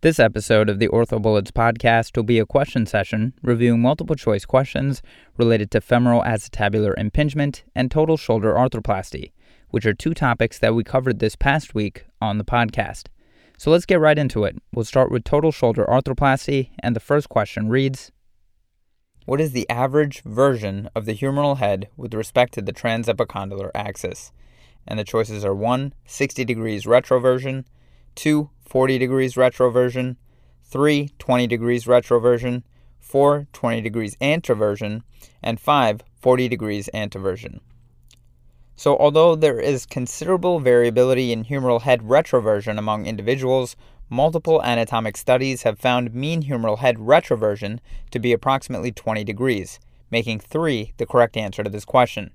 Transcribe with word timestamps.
This 0.00 0.20
episode 0.20 0.68
of 0.68 0.78
the 0.78 0.86
OrthoBullets 0.86 1.50
podcast 1.50 2.16
will 2.16 2.22
be 2.22 2.38
a 2.38 2.46
question 2.46 2.86
session 2.86 3.32
reviewing 3.42 3.82
multiple 3.82 4.14
choice 4.14 4.44
questions 4.44 5.02
related 5.36 5.72
to 5.72 5.80
femoral 5.80 6.22
acetabular 6.22 6.94
impingement 6.96 7.64
and 7.74 7.90
total 7.90 8.16
shoulder 8.16 8.54
arthroplasty, 8.54 9.32
which 9.70 9.84
are 9.84 9.94
two 9.94 10.14
topics 10.14 10.56
that 10.60 10.72
we 10.72 10.84
covered 10.84 11.18
this 11.18 11.34
past 11.34 11.74
week 11.74 12.04
on 12.22 12.38
the 12.38 12.44
podcast. 12.44 13.08
So 13.56 13.72
let's 13.72 13.86
get 13.86 13.98
right 13.98 14.16
into 14.16 14.44
it. 14.44 14.62
We'll 14.72 14.84
start 14.84 15.10
with 15.10 15.24
total 15.24 15.50
shoulder 15.50 15.84
arthroplasty, 15.88 16.70
and 16.78 16.94
the 16.94 17.00
first 17.00 17.28
question 17.28 17.68
reads 17.68 18.12
What 19.24 19.40
is 19.40 19.50
the 19.50 19.68
average 19.68 20.22
version 20.22 20.88
of 20.94 21.06
the 21.06 21.14
humeral 21.14 21.56
head 21.56 21.88
with 21.96 22.14
respect 22.14 22.54
to 22.54 22.62
the 22.62 22.72
transepicondylar 22.72 23.72
axis? 23.74 24.30
And 24.86 24.96
the 24.96 25.02
choices 25.02 25.44
are 25.44 25.56
1. 25.56 25.92
60 26.04 26.44
degrees 26.44 26.84
retroversion, 26.84 27.64
2. 28.14 28.50
40 28.68 28.98
degrees 28.98 29.34
retroversion, 29.34 30.16
3. 30.64 31.10
20 31.18 31.46
degrees 31.46 31.86
retroversion, 31.86 32.62
4. 33.00 33.46
20 33.52 33.80
degrees 33.80 34.14
anteversion, 34.20 35.02
and 35.42 35.58
5. 35.58 36.02
40 36.20 36.48
degrees 36.48 36.90
anteversion. 36.92 37.60
So, 38.76 38.96
although 38.98 39.34
there 39.34 39.58
is 39.58 39.86
considerable 39.86 40.60
variability 40.60 41.32
in 41.32 41.44
humeral 41.44 41.80
head 41.80 42.02
retroversion 42.02 42.78
among 42.78 43.06
individuals, 43.06 43.74
multiple 44.10 44.62
anatomic 44.62 45.16
studies 45.16 45.62
have 45.62 45.78
found 45.78 46.14
mean 46.14 46.42
humeral 46.42 46.78
head 46.78 46.96
retroversion 46.98 47.78
to 48.10 48.18
be 48.18 48.32
approximately 48.32 48.92
20 48.92 49.24
degrees, 49.24 49.80
making 50.10 50.40
3 50.40 50.92
the 50.98 51.06
correct 51.06 51.36
answer 51.36 51.64
to 51.64 51.70
this 51.70 51.86
question. 51.86 52.30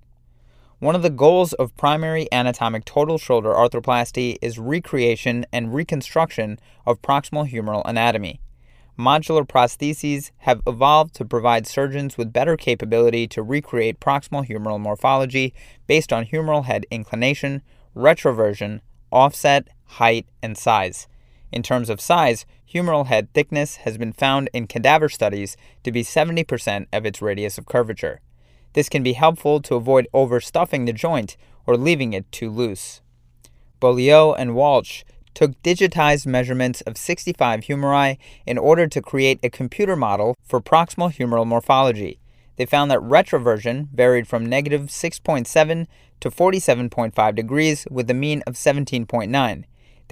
One 0.79 0.95
of 0.95 1.01
the 1.01 1.09
goals 1.09 1.53
of 1.53 1.75
primary 1.77 2.27
anatomic 2.31 2.83
total 2.83 3.17
shoulder 3.17 3.49
arthroplasty 3.49 4.37
is 4.41 4.59
recreation 4.59 5.45
and 5.53 5.73
reconstruction 5.73 6.59
of 6.85 7.01
proximal 7.01 7.49
humeral 7.49 7.83
anatomy. 7.85 8.41
Modular 8.97 9.47
prostheses 9.47 10.31
have 10.39 10.61
evolved 10.67 11.15
to 11.15 11.25
provide 11.25 11.65
surgeons 11.65 12.17
with 12.17 12.33
better 12.33 12.55
capability 12.55 13.27
to 13.27 13.41
recreate 13.41 13.99
proximal 13.99 14.47
humeral 14.47 14.79
morphology 14.79 15.53
based 15.87 16.13
on 16.13 16.25
humeral 16.25 16.65
head 16.65 16.85
inclination, 16.91 17.61
retroversion, 17.95 18.81
offset, 19.11 19.67
height, 19.85 20.27
and 20.41 20.57
size. 20.57 21.07
In 21.51 21.63
terms 21.63 21.89
of 21.89 22.01
size, 22.01 22.45
humeral 22.71 23.07
head 23.07 23.31
thickness 23.33 23.77
has 23.77 23.97
been 23.97 24.11
found 24.11 24.49
in 24.53 24.67
cadaver 24.67 25.07
studies 25.07 25.55
to 25.83 25.91
be 25.91 26.03
70% 26.03 26.87
of 26.91 27.05
its 27.05 27.21
radius 27.21 27.57
of 27.57 27.65
curvature. 27.65 28.19
This 28.73 28.89
can 28.89 29.03
be 29.03 29.13
helpful 29.13 29.61
to 29.61 29.75
avoid 29.75 30.07
overstuffing 30.13 30.85
the 30.85 30.93
joint 30.93 31.37
or 31.65 31.77
leaving 31.77 32.13
it 32.13 32.31
too 32.31 32.49
loose. 32.49 33.01
Boileau 33.79 34.33
and 34.33 34.51
Walch 34.51 35.03
took 35.33 35.61
digitized 35.63 36.25
measurements 36.25 36.81
of 36.81 36.97
65 36.97 37.61
humeri 37.61 38.17
in 38.45 38.57
order 38.57 38.87
to 38.87 39.01
create 39.01 39.39
a 39.43 39.49
computer 39.49 39.95
model 39.95 40.35
for 40.43 40.61
proximal 40.61 41.13
humeral 41.13 41.45
morphology. 41.45 42.19
They 42.55 42.65
found 42.65 42.91
that 42.91 42.99
retroversion 42.99 43.89
varied 43.93 44.27
from 44.27 44.45
negative 44.45 44.83
6.7 44.83 45.87
to 46.19 46.29
47.5 46.29 47.35
degrees 47.35 47.87
with 47.89 48.09
a 48.09 48.13
mean 48.13 48.43
of 48.45 48.53
17.9. 48.53 49.63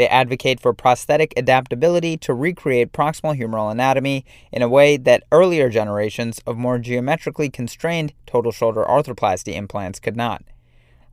They 0.02 0.08
advocate 0.08 0.60
for 0.60 0.74
prosthetic 0.74 1.32
adaptability 1.38 2.18
to 2.18 2.34
recreate 2.34 2.92
proximal 2.92 3.38
humeral 3.38 3.72
anatomy 3.72 4.26
in 4.52 4.64
a 4.64 4.68
way 4.68 4.98
that 4.98 5.26
earlier 5.32 5.70
generations 5.70 6.42
of 6.48 6.58
more 6.58 6.80
geometrically 6.80 7.52
constrained 7.52 8.16
total 8.26 8.52
shoulder 8.52 8.84
arthroplasty 8.84 9.54
implants 9.54 10.00
could 10.00 10.18
not. 10.18 10.44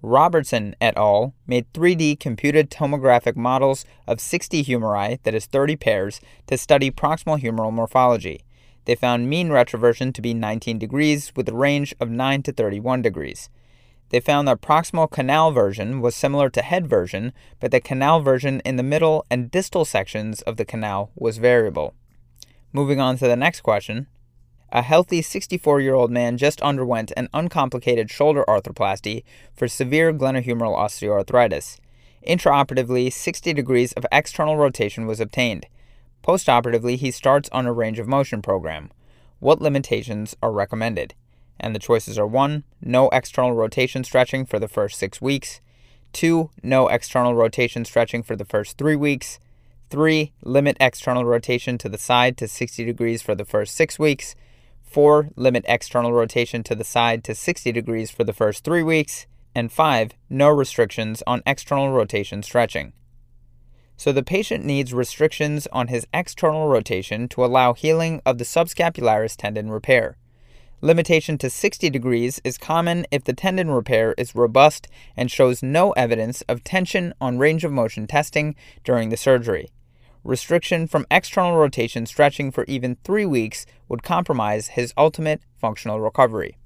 Robertson 0.00 0.75
et 0.81 0.97
al. 0.97 1.34
made 1.47 1.70
3D 1.75 2.19
computed 2.19 2.70
tomographic 2.70 3.36
models 3.36 3.84
of 4.06 4.22
60 4.22 4.64
humeri, 4.64 5.22
that 5.22 5.34
is 5.34 5.44
30 5.44 5.77
pairs, 5.77 6.22
to 6.47 6.56
study 6.56 6.91
proximal 6.91 7.39
humeral 7.39 7.70
morphology. 7.70 8.41
They 8.86 8.94
found 8.94 9.28
mean 9.28 9.50
retroversion 9.50 10.14
to 10.14 10.22
be 10.22 10.33
19 10.33 10.78
degrees 10.78 11.31
with 11.36 11.47
a 11.50 11.55
range 11.55 11.94
of 12.00 12.09
9 12.09 12.42
to 12.44 12.53
31 12.53 13.03
degrees. 13.03 13.50
They 14.11 14.20
found 14.20 14.49
that 14.49 14.62
proximal 14.62 15.10
canal 15.10 15.50
version 15.50 16.00
was 16.00 16.16
similar 16.16 16.49
to 16.50 16.62
head 16.62 16.87
version, 16.87 17.33
but 17.60 17.71
the 17.71 17.81
canal 17.81 18.21
version 18.21 18.60
in 18.65 18.77
the 18.77 18.83
middle 18.83 19.27
and 19.31 19.50
distal 19.50 19.84
sections 19.84 20.41
of 20.43 20.56
the 20.56 20.65
canal 20.65 21.10
was 21.15 21.38
variable. 21.38 21.94
Moving 22.72 23.00
on 23.00 23.19
to 23.19 23.27
the 23.28 23.37
next 23.37 23.60
question. 23.60 24.06
A 24.71 24.83
healthy 24.83 25.22
64 25.22 25.81
year 25.81 25.94
old 25.94 26.10
man 26.10 26.37
just 26.37 26.60
underwent 26.60 27.12
an 27.16 27.28
uncomplicated 27.33 28.10
shoulder 28.10 28.44
arthroplasty 28.47 29.25
for 29.55 29.66
severe 29.69 30.12
glenohumeral 30.12 30.77
osteoarthritis. 30.77 31.78
Intraoperatively, 32.27 33.10
60 33.10 33.54
degrees 33.54 33.93
of 33.93 34.04
external 34.12 34.56
rotation 34.56 35.06
was 35.06 35.21
obtained. 35.21 35.66
Postoperatively, 36.22 36.97
he 36.97 37.10
starts 37.10 37.49
on 37.53 37.65
a 37.65 37.72
range 37.72 37.99
of 37.99 38.06
motion 38.06 38.43
program. 38.43 38.91
What 39.38 39.62
limitations 39.62 40.37
are 40.43 40.53
recommended? 40.53 41.15
And 41.61 41.75
the 41.75 41.81
choices 41.81 42.19
are 42.19 42.27
1. 42.27 42.65
No 42.81 43.09
external 43.09 43.53
rotation 43.53 44.05
stretching 44.05 44.47
for 44.47 44.59
the 44.59 44.69
first 44.69 44.99
6 44.99 45.21
weeks. 45.21 45.61
2. 46.13 46.51
No 46.63 46.89
external 46.89 47.35
rotation 47.35 47.85
stretching 47.85 48.23
for 48.23 48.37
the 48.37 48.45
first 48.45 48.79
3 48.79 48.97
weeks. 48.97 49.39
3. 49.91 50.33
Limit 50.43 50.77
external 50.81 51.25
rotation 51.25 51.79
to 51.79 51.89
the 51.89 51.99
side 51.99 52.37
to 52.37 52.47
60 52.47 52.85
degrees 52.85 53.23
for 53.23 53.35
the 53.35 53.45
first 53.45 53.75
6 53.75 53.99
weeks. 53.99 54.35
4. 54.83 55.31
Limit 55.37 55.65
external 55.69 56.13
rotation 56.13 56.63
to 56.63 56.75
the 56.75 56.85
side 56.85 57.25
to 57.25 57.35
60 57.35 57.73
degrees 57.73 58.11
for 58.11 58.25
the 58.25 58.33
first 58.33 58.65
3 58.65 58.83
weeks. 58.83 59.27
And 59.55 59.73
5. 59.73 60.13
No 60.31 60.49
restrictions 60.49 61.23
on 61.27 61.43
external 61.45 61.91
rotation 61.91 62.43
stretching. 62.43 62.93
So 63.97 64.13
the 64.13 64.23
patient 64.23 64.65
needs 64.65 64.95
restrictions 64.95 65.67
on 65.73 65.89
his 65.89 66.07
external 66.15 66.69
rotation 66.69 67.29
to 67.31 67.45
allow 67.45 67.75
healing 67.75 68.23
of 68.25 68.39
the 68.39 68.45
subscapularis 68.45 69.37
tendon 69.37 69.71
repair. 69.71 70.17
Limitation 70.81 71.37
to 71.39 71.50
60 71.50 71.91
degrees 71.91 72.41
is 72.44 72.56
common 72.56 73.05
if 73.11 73.25
the 73.25 73.33
tendon 73.33 73.69
repair 73.69 74.15
is 74.16 74.37
robust 74.37 74.87
and 75.16 75.28
shows 75.28 75.61
no 75.61 75.91
evidence 75.93 76.43
of 76.43 76.62
tension 76.62 77.12
on 77.21 77.37
range 77.37 77.65
of 77.65 77.72
motion 77.72 78.06
testing 78.06 78.55
during 78.84 79.09
the 79.09 79.16
surgery. 79.16 79.71
Restriction 80.22 80.87
from 80.87 81.05
external 81.11 81.56
rotation 81.56 82.06
stretching 82.06 82.53
for 82.53 82.65
even 82.69 82.97
three 83.03 83.27
weeks 83.27 83.66
would 83.89 84.05
compromise 84.05 84.69
his 84.69 84.94
ultimate 84.97 85.41
functional 85.56 86.00
recovery. 86.00 86.56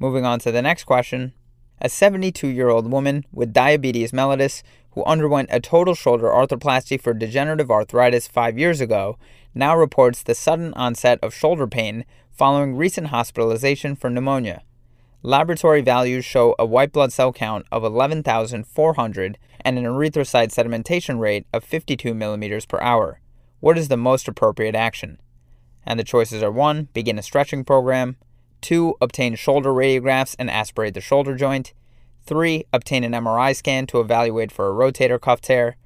Moving 0.00 0.24
on 0.24 0.40
to 0.40 0.50
the 0.50 0.62
next 0.62 0.82
question. 0.82 1.32
A 1.80 1.88
72 1.88 2.48
year 2.48 2.70
old 2.70 2.90
woman 2.90 3.24
with 3.32 3.52
diabetes 3.52 4.10
mellitus 4.10 4.64
who 4.96 5.04
underwent 5.04 5.50
a 5.52 5.60
total 5.60 5.94
shoulder 5.94 6.24
arthroplasty 6.24 6.98
for 6.98 7.12
degenerative 7.12 7.70
arthritis 7.70 8.26
five 8.26 8.58
years 8.58 8.80
ago 8.80 9.18
now 9.54 9.76
reports 9.76 10.22
the 10.22 10.34
sudden 10.34 10.72
onset 10.72 11.18
of 11.22 11.34
shoulder 11.34 11.66
pain 11.66 12.06
following 12.32 12.74
recent 12.74 13.08
hospitalization 13.08 13.94
for 13.94 14.08
pneumonia. 14.08 14.62
Laboratory 15.22 15.82
values 15.82 16.24
show 16.24 16.54
a 16.58 16.64
white 16.64 16.92
blood 16.92 17.12
cell 17.12 17.30
count 17.30 17.66
of 17.70 17.84
11,400 17.84 19.38
and 19.60 19.78
an 19.78 19.84
erythrocyte 19.84 20.48
sedimentation 20.48 21.20
rate 21.20 21.46
of 21.52 21.62
52 21.62 22.14
millimeters 22.14 22.64
per 22.64 22.80
hour. 22.80 23.20
What 23.60 23.76
is 23.76 23.88
the 23.88 23.98
most 23.98 24.28
appropriate 24.28 24.74
action? 24.74 25.18
And 25.84 26.00
the 26.00 26.04
choices 26.04 26.42
are 26.42 26.50
1. 26.50 26.88
Begin 26.94 27.18
a 27.18 27.22
stretching 27.22 27.64
program, 27.64 28.16
2. 28.62 28.94
Obtain 29.02 29.34
shoulder 29.34 29.70
radiographs 29.70 30.34
and 30.38 30.50
aspirate 30.50 30.94
the 30.94 31.02
shoulder 31.02 31.36
joint, 31.36 31.74
3. 32.26 32.64
Obtain 32.72 33.04
an 33.04 33.12
MRI 33.12 33.54
scan 33.54 33.86
to 33.86 34.00
evaluate 34.00 34.52
for 34.52 34.68
a 34.68 34.74
rotator 34.74 35.20
cuff 35.20 35.40
tear, 35.40 35.76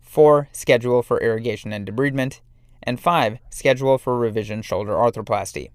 4. 0.00 0.48
Schedule 0.52 1.02
for 1.02 1.20
irrigation 1.20 1.72
and 1.72 1.86
debridement, 1.86 2.40
and 2.82 2.98
5. 2.98 3.38
Schedule 3.50 3.98
for 3.98 4.16
revision 4.16 4.62
shoulder 4.62 4.92
arthroplasty. 4.92 5.70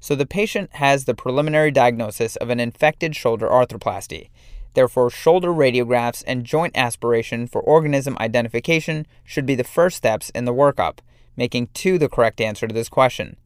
So 0.00 0.14
the 0.14 0.26
patient 0.26 0.70
has 0.74 1.04
the 1.04 1.14
preliminary 1.14 1.70
diagnosis 1.70 2.36
of 2.36 2.50
an 2.50 2.60
infected 2.60 3.16
shoulder 3.16 3.48
arthroplasty. 3.48 4.30
Therefore, 4.74 5.10
shoulder 5.10 5.50
radiographs 5.50 6.24
and 6.26 6.44
joint 6.44 6.76
aspiration 6.76 7.46
for 7.46 7.60
organism 7.60 8.16
identification 8.20 9.06
should 9.24 9.46
be 9.46 9.54
the 9.54 9.64
first 9.64 9.96
steps 9.96 10.30
in 10.30 10.44
the 10.44 10.54
workup, 10.54 10.98
making 11.36 11.68
2 11.74 11.98
the 11.98 12.08
correct 12.08 12.40
answer 12.40 12.66
to 12.66 12.74
this 12.74 12.88
question. 12.88 13.36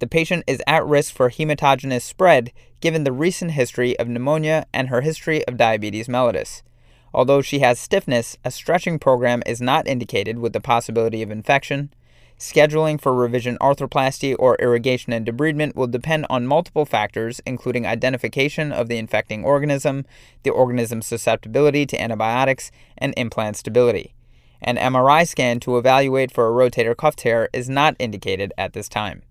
The 0.00 0.06
patient 0.06 0.44
is 0.46 0.62
at 0.66 0.84
risk 0.86 1.14
for 1.14 1.28
hematogenous 1.28 2.02
spread 2.02 2.52
given 2.80 3.04
the 3.04 3.12
recent 3.12 3.50
history 3.52 3.98
of 3.98 4.08
pneumonia 4.08 4.66
and 4.72 4.88
her 4.88 5.02
history 5.02 5.46
of 5.46 5.58
diabetes 5.58 6.08
mellitus. 6.08 6.62
Although 7.12 7.42
she 7.42 7.58
has 7.58 7.78
stiffness, 7.78 8.38
a 8.42 8.50
stretching 8.50 8.98
program 8.98 9.42
is 9.44 9.60
not 9.60 9.86
indicated 9.86 10.38
with 10.38 10.54
the 10.54 10.60
possibility 10.60 11.22
of 11.22 11.30
infection. 11.30 11.92
Scheduling 12.38 12.98
for 12.98 13.12
revision 13.12 13.58
arthroplasty 13.60 14.34
or 14.38 14.56
irrigation 14.58 15.12
and 15.12 15.26
debridement 15.26 15.74
will 15.74 15.86
depend 15.86 16.24
on 16.30 16.46
multiple 16.46 16.86
factors, 16.86 17.42
including 17.44 17.86
identification 17.86 18.72
of 18.72 18.88
the 18.88 18.96
infecting 18.96 19.44
organism, 19.44 20.06
the 20.44 20.50
organism's 20.50 21.06
susceptibility 21.06 21.84
to 21.84 22.00
antibiotics, 22.00 22.70
and 22.96 23.12
implant 23.18 23.58
stability. 23.58 24.14
An 24.62 24.76
MRI 24.76 25.28
scan 25.28 25.60
to 25.60 25.76
evaluate 25.76 26.32
for 26.32 26.48
a 26.48 26.70
rotator 26.70 26.96
cuff 26.96 27.16
tear 27.16 27.50
is 27.52 27.68
not 27.68 27.96
indicated 27.98 28.54
at 28.56 28.72
this 28.72 28.88
time. 28.88 29.22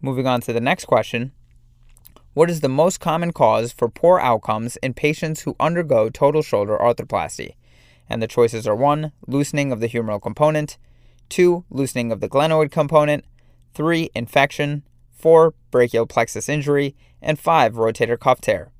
Moving 0.00 0.26
on 0.26 0.40
to 0.42 0.52
the 0.52 0.60
next 0.60 0.84
question 0.84 1.32
What 2.34 2.50
is 2.50 2.60
the 2.60 2.68
most 2.68 3.00
common 3.00 3.32
cause 3.32 3.72
for 3.72 3.88
poor 3.88 4.18
outcomes 4.18 4.76
in 4.76 4.94
patients 4.94 5.42
who 5.42 5.56
undergo 5.58 6.10
total 6.10 6.42
shoulder 6.42 6.76
arthroplasty? 6.78 7.54
And 8.08 8.22
the 8.22 8.26
choices 8.26 8.66
are 8.66 8.76
1. 8.76 9.12
Loosening 9.26 9.72
of 9.72 9.80
the 9.80 9.88
humeral 9.88 10.20
component, 10.20 10.76
2. 11.30 11.64
Loosening 11.70 12.12
of 12.12 12.20
the 12.20 12.28
glenoid 12.28 12.70
component, 12.70 13.24
3. 13.74 14.10
Infection, 14.14 14.82
4. 15.12 15.54
Brachial 15.70 16.06
plexus 16.06 16.48
injury, 16.48 16.94
and 17.22 17.38
5. 17.38 17.74
Rotator 17.74 18.18
cuff 18.18 18.40
tear. 18.40 18.70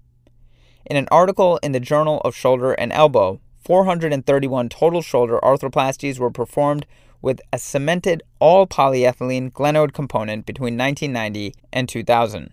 In 0.85 0.97
an 0.97 1.09
article 1.11 1.59
in 1.63 1.73
the 1.73 1.81
Journal 1.81 2.21
of 2.21 2.37
Shoulder 2.37 2.73
and 2.73 2.93
Elbow, 2.93 3.41
431 3.65 4.69
total 4.69 5.01
shoulder 5.01 5.39
arthroplasties 5.43 6.19
were 6.19 6.31
performed 6.31 6.85
with 7.25 7.41
a 7.55 7.59
cemented 7.59 8.23
all 8.39 8.67
polyethylene 8.67 9.51
glenoid 9.51 9.95
component 9.95 10.45
between 10.45 10.77
1990 10.77 11.55
and 11.73 11.89
2000. 11.89 12.51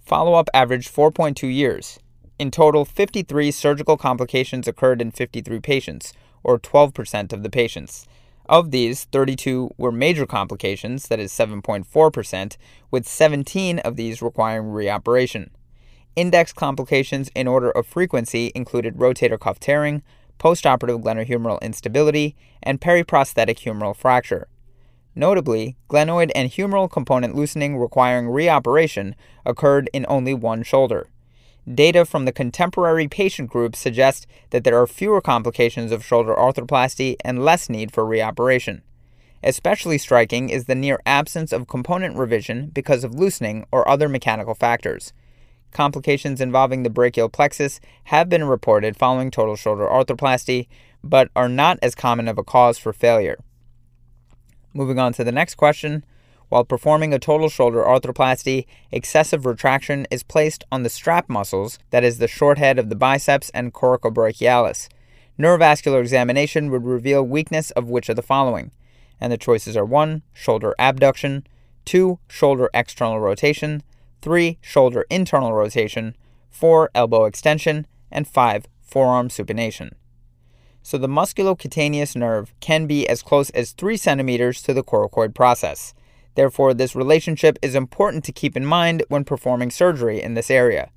Follow 0.00 0.34
up 0.34 0.50
averaged 0.52 0.92
4.2 0.92 1.54
years. 1.54 2.00
In 2.36 2.50
total, 2.50 2.84
53 2.84 3.52
surgical 3.52 3.96
complications 3.96 4.66
occurred 4.66 5.00
in 5.00 5.12
53 5.12 5.60
patients, 5.60 6.12
or 6.42 6.58
12% 6.58 7.32
of 7.32 7.44
the 7.44 7.50
patients. 7.50 8.08
Of 8.46 8.72
these, 8.72 9.04
32 9.04 9.70
were 9.78 9.92
major 9.92 10.26
complications, 10.26 11.06
that 11.06 11.20
is 11.20 11.30
7.4%, 11.32 12.56
with 12.90 13.06
17 13.06 13.78
of 13.78 13.94
these 13.94 14.20
requiring 14.20 14.72
reoperation. 14.72 15.50
Index 16.16 16.52
complications 16.52 17.30
in 17.36 17.46
order 17.46 17.70
of 17.70 17.86
frequency 17.86 18.50
included 18.56 18.96
rotator 18.96 19.38
cuff 19.38 19.60
tearing, 19.60 20.02
postoperative 20.40 21.04
glenohumeral 21.04 21.60
instability, 21.62 22.34
and 22.62 22.80
periprosthetic 22.80 23.58
humeral 23.58 23.94
fracture. 23.94 24.48
Notably, 25.14 25.76
glenoid 25.88 26.30
and 26.34 26.50
humeral 26.50 26.90
component 26.90 27.36
loosening 27.36 27.76
requiring 27.76 28.26
reoperation 28.26 29.14
occurred 29.44 29.90
in 29.92 30.06
only 30.08 30.34
one 30.34 30.62
shoulder. 30.62 31.08
Data 31.72 32.04
from 32.04 32.24
the 32.24 32.32
contemporary 32.32 33.06
patient 33.06 33.50
group 33.50 33.76
suggest 33.76 34.26
that 34.48 34.64
there 34.64 34.80
are 34.80 34.86
fewer 34.86 35.20
complications 35.20 35.92
of 35.92 36.04
shoulder 36.04 36.34
arthroplasty 36.34 37.16
and 37.24 37.44
less 37.44 37.68
need 37.68 37.92
for 37.92 38.04
reoperation. 38.04 38.80
Especially 39.42 39.98
striking 39.98 40.48
is 40.48 40.64
the 40.64 40.74
near 40.74 41.00
absence 41.06 41.52
of 41.52 41.68
component 41.68 42.16
revision 42.16 42.70
because 42.72 43.04
of 43.04 43.14
loosening 43.14 43.66
or 43.70 43.88
other 43.88 44.08
mechanical 44.08 44.54
factors. 44.54 45.12
Complications 45.72 46.40
involving 46.40 46.82
the 46.82 46.90
brachial 46.90 47.28
plexus 47.28 47.80
have 48.04 48.28
been 48.28 48.44
reported 48.44 48.96
following 48.96 49.30
total 49.30 49.56
shoulder 49.56 49.86
arthroplasty, 49.86 50.66
but 51.02 51.30
are 51.36 51.48
not 51.48 51.78
as 51.82 51.94
common 51.94 52.28
of 52.28 52.38
a 52.38 52.44
cause 52.44 52.78
for 52.78 52.92
failure. 52.92 53.38
Moving 54.74 54.98
on 54.98 55.12
to 55.14 55.24
the 55.24 55.32
next 55.32 55.54
question. 55.54 56.04
While 56.48 56.64
performing 56.64 57.14
a 57.14 57.18
total 57.20 57.48
shoulder 57.48 57.82
arthroplasty, 57.82 58.66
excessive 58.90 59.46
retraction 59.46 60.06
is 60.10 60.24
placed 60.24 60.64
on 60.72 60.82
the 60.82 60.90
strap 60.90 61.28
muscles, 61.28 61.78
that 61.90 62.02
is, 62.02 62.18
the 62.18 62.26
short 62.26 62.58
head 62.58 62.78
of 62.78 62.88
the 62.88 62.96
biceps 62.96 63.50
and 63.50 63.72
coracobrachialis. 63.72 64.88
Neurovascular 65.38 66.00
examination 66.00 66.70
would 66.70 66.84
reveal 66.84 67.22
weakness 67.22 67.70
of 67.70 67.88
which 67.88 68.08
of 68.08 68.16
the 68.16 68.22
following? 68.22 68.72
And 69.20 69.32
the 69.32 69.38
choices 69.38 69.76
are 69.76 69.84
1. 69.84 70.22
Shoulder 70.32 70.74
abduction, 70.78 71.46
2. 71.84 72.18
Shoulder 72.28 72.68
external 72.74 73.20
rotation, 73.20 73.84
3. 74.22 74.58
Shoulder 74.60 75.06
internal 75.10 75.52
rotation, 75.52 76.16
4. 76.50 76.90
Elbow 76.94 77.24
extension, 77.24 77.86
and 78.10 78.26
5. 78.26 78.66
Forearm 78.80 79.28
supination. 79.28 79.92
So 80.82 80.98
the 80.98 81.08
musculocutaneous 81.08 82.16
nerve 82.16 82.52
can 82.60 82.86
be 82.86 83.08
as 83.08 83.22
close 83.22 83.50
as 83.50 83.72
3 83.72 83.96
centimeters 83.96 84.62
to 84.62 84.72
the 84.72 84.82
coracoid 84.82 85.34
process. 85.34 85.94
Therefore, 86.34 86.72
this 86.74 86.96
relationship 86.96 87.58
is 87.60 87.74
important 87.74 88.24
to 88.24 88.32
keep 88.32 88.56
in 88.56 88.64
mind 88.64 89.04
when 89.08 89.24
performing 89.24 89.70
surgery 89.70 90.22
in 90.22 90.34
this 90.34 90.50
area. 90.50 90.90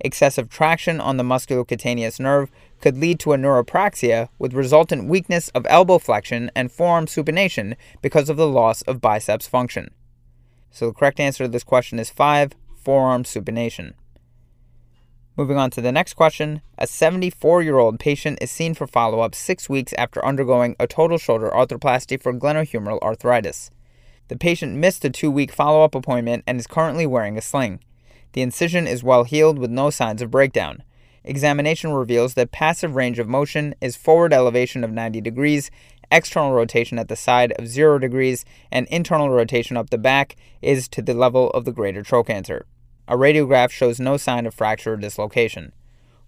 Excessive 0.00 0.48
traction 0.48 1.00
on 1.00 1.16
the 1.16 1.22
musculocutaneous 1.22 2.18
nerve 2.18 2.50
could 2.80 2.96
lead 2.96 3.20
to 3.20 3.32
a 3.32 3.36
neuropraxia 3.36 4.28
with 4.38 4.54
resultant 4.54 5.08
weakness 5.08 5.48
of 5.50 5.66
elbow 5.68 5.98
flexion 5.98 6.50
and 6.54 6.72
forearm 6.72 7.06
supination 7.06 7.76
because 8.00 8.28
of 8.28 8.36
the 8.36 8.48
loss 8.48 8.82
of 8.82 9.00
biceps 9.00 9.46
function. 9.46 9.90
So 10.70 10.86
the 10.86 10.94
correct 10.94 11.20
answer 11.20 11.44
to 11.44 11.48
this 11.48 11.64
question 11.64 11.98
is 11.98 12.10
5 12.10 12.52
forearm 12.82 13.24
supination. 13.24 13.92
Moving 15.36 15.56
on 15.56 15.70
to 15.70 15.80
the 15.80 15.92
next 15.92 16.14
question, 16.14 16.60
a 16.76 16.86
74 16.86 17.62
year 17.62 17.78
old 17.78 17.98
patient 17.98 18.38
is 18.42 18.50
seen 18.50 18.74
for 18.74 18.86
follow 18.86 19.20
up 19.20 19.34
six 19.34 19.68
weeks 19.68 19.94
after 19.96 20.24
undergoing 20.24 20.76
a 20.78 20.86
total 20.86 21.18
shoulder 21.18 21.48
arthroplasty 21.48 22.20
for 22.20 22.34
glenohumeral 22.34 23.00
arthritis. 23.00 23.70
The 24.28 24.36
patient 24.36 24.76
missed 24.76 25.04
a 25.04 25.10
two 25.10 25.30
week 25.30 25.50
follow 25.50 25.82
up 25.82 25.94
appointment 25.94 26.44
and 26.46 26.58
is 26.60 26.66
currently 26.66 27.06
wearing 27.06 27.38
a 27.38 27.42
sling. 27.42 27.80
The 28.32 28.42
incision 28.42 28.86
is 28.86 29.02
well 29.02 29.24
healed 29.24 29.58
with 29.58 29.70
no 29.70 29.90
signs 29.90 30.22
of 30.22 30.30
breakdown. 30.30 30.82
Examination 31.24 31.92
reveals 31.92 32.34
that 32.34 32.52
passive 32.52 32.94
range 32.94 33.18
of 33.18 33.28
motion 33.28 33.74
is 33.80 33.96
forward 33.96 34.32
elevation 34.32 34.84
of 34.84 34.90
90 34.90 35.20
degrees, 35.20 35.70
external 36.10 36.52
rotation 36.52 36.98
at 36.98 37.08
the 37.08 37.16
side 37.16 37.52
of 37.52 37.68
0 37.68 37.98
degrees, 37.98 38.44
and 38.70 38.86
internal 38.88 39.30
rotation 39.30 39.76
up 39.76 39.90
the 39.90 39.98
back 39.98 40.36
is 40.60 40.88
to 40.88 41.02
the 41.02 41.14
level 41.14 41.50
of 41.50 41.64
the 41.64 41.72
greater 41.72 42.02
trochanter. 42.02 42.66
A 43.08 43.16
radiograph 43.16 43.70
shows 43.70 43.98
no 43.98 44.16
sign 44.16 44.46
of 44.46 44.54
fracture 44.54 44.94
or 44.94 44.96
dislocation. 44.96 45.72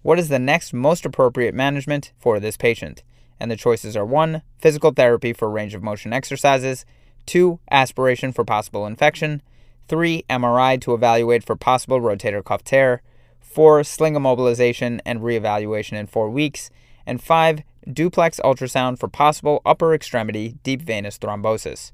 What 0.01 0.19
is 0.19 0.27
the 0.29 0.39
next 0.39 0.73
most 0.73 1.05
appropriate 1.05 1.53
management 1.53 2.11
for 2.19 2.39
this 2.39 2.57
patient? 2.57 3.03
And 3.39 3.49
the 3.49 3.55
choices 3.55 3.95
are 3.95 4.05
1. 4.05 4.41
Physical 4.59 4.91
therapy 4.91 5.33
for 5.33 5.49
range 5.49 5.73
of 5.73 5.83
motion 5.83 6.11
exercises, 6.11 6.85
2. 7.25 7.59
Aspiration 7.71 8.33
for 8.33 8.43
possible 8.43 8.85
infection, 8.85 9.41
3. 9.87 10.23
MRI 10.29 10.79
to 10.81 10.93
evaluate 10.93 11.45
for 11.45 11.55
possible 11.55 12.01
rotator 12.01 12.43
cuff 12.43 12.63
tear, 12.63 13.01
4. 13.39 13.83
Sling 13.83 14.15
immobilization 14.15 14.99
and 15.05 15.21
reevaluation 15.21 15.93
in 15.93 16.07
4 16.07 16.29
weeks, 16.29 16.69
and 17.05 17.21
5. 17.21 17.63
Duplex 17.91 18.39
ultrasound 18.43 18.99
for 18.99 19.07
possible 19.07 19.61
upper 19.65 19.93
extremity 19.93 20.55
deep 20.63 20.81
venous 20.81 21.17
thrombosis. 21.17 21.91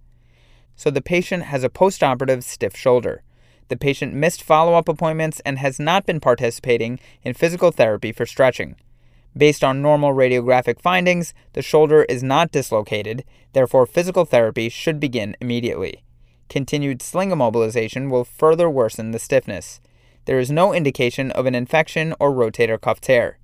So 0.75 0.89
the 0.89 1.01
patient 1.01 1.43
has 1.43 1.63
a 1.63 1.69
postoperative 1.69 2.43
stiff 2.43 2.75
shoulder. 2.75 3.23
The 3.69 3.77
patient 3.77 4.13
missed 4.13 4.43
follow 4.43 4.73
up 4.75 4.87
appointments 4.87 5.41
and 5.45 5.59
has 5.59 5.79
not 5.79 6.05
been 6.05 6.19
participating 6.19 6.99
in 7.23 7.33
physical 7.33 7.71
therapy 7.71 8.11
for 8.11 8.25
stretching. 8.25 8.75
Based 9.37 9.63
on 9.63 9.81
normal 9.81 10.13
radiographic 10.13 10.81
findings, 10.81 11.33
the 11.53 11.61
shoulder 11.61 12.03
is 12.03 12.23
not 12.23 12.51
dislocated, 12.51 13.23
therefore, 13.53 13.85
physical 13.85 14.25
therapy 14.25 14.69
should 14.69 14.99
begin 14.99 15.35
immediately. 15.39 16.03
Continued 16.49 17.01
sling 17.01 17.29
immobilization 17.29 18.09
will 18.09 18.23
further 18.23 18.69
worsen 18.69 19.11
the 19.11 19.19
stiffness. 19.19 19.79
There 20.25 20.39
is 20.39 20.51
no 20.51 20.73
indication 20.73 21.31
of 21.31 21.45
an 21.45 21.55
infection 21.55 22.15
or 22.19 22.31
rotator 22.31 22.81
cuff 22.81 22.99
tear. 22.99 23.37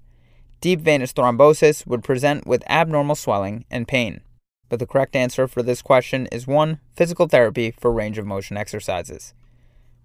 Deep 0.65 0.81
venous 0.81 1.13
thrombosis 1.13 1.85
would 1.85 2.03
present 2.03 2.47
with 2.47 2.63
abnormal 2.67 3.13
swelling 3.13 3.65
and 3.69 3.87
pain. 3.87 4.21
But 4.67 4.79
the 4.79 4.87
correct 4.87 5.15
answer 5.15 5.47
for 5.47 5.61
this 5.61 5.83
question 5.83 6.27
is 6.31 6.47
1. 6.47 6.79
Physical 6.95 7.27
therapy 7.27 7.69
for 7.79 7.91
range 7.91 8.17
of 8.17 8.25
motion 8.25 8.57
exercises. 8.57 9.35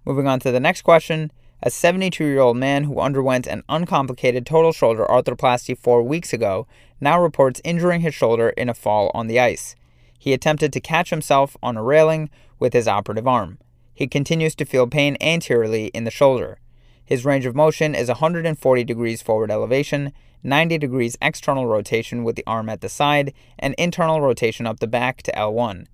Moving 0.05 0.27
on 0.27 0.39
to 0.41 0.51
the 0.51 0.59
next 0.59 0.83
question 0.83 1.31
a 1.63 1.71
72 1.71 2.23
year 2.23 2.41
old 2.41 2.57
man 2.57 2.83
who 2.83 2.99
underwent 2.99 3.47
an 3.47 3.63
uncomplicated 3.69 4.45
total 4.45 4.71
shoulder 4.71 5.03
arthroplasty 5.09 5.75
four 5.75 6.03
weeks 6.03 6.31
ago 6.31 6.67
now 6.99 7.19
reports 7.19 7.59
injuring 7.63 8.01
his 8.01 8.13
shoulder 8.13 8.49
in 8.49 8.69
a 8.69 8.75
fall 8.75 9.09
on 9.15 9.25
the 9.25 9.39
ice. 9.39 9.75
He 10.19 10.31
attempted 10.31 10.71
to 10.73 10.79
catch 10.79 11.09
himself 11.09 11.57
on 11.63 11.75
a 11.75 11.81
railing 11.81 12.29
with 12.59 12.73
his 12.73 12.87
operative 12.87 13.27
arm. 13.27 13.57
He 13.95 14.05
continues 14.05 14.53
to 14.57 14.65
feel 14.65 14.85
pain 14.85 15.17
anteriorly 15.21 15.87
in 15.87 16.03
the 16.03 16.11
shoulder. 16.11 16.59
His 17.03 17.25
range 17.25 17.47
of 17.47 17.55
motion 17.55 17.95
is 17.95 18.09
140 18.09 18.83
degrees 18.83 19.23
forward 19.23 19.49
elevation, 19.49 20.13
90 20.43 20.77
degrees 20.77 21.17
external 21.21 21.67
rotation 21.67 22.23
with 22.23 22.35
the 22.35 22.43
arm 22.47 22.69
at 22.69 22.81
the 22.81 22.89
side, 22.89 23.33
and 23.59 23.75
internal 23.77 24.21
rotation 24.21 24.65
up 24.65 24.79
the 24.79 24.87
back 24.87 25.21
to 25.23 25.31
L1. 25.33 25.87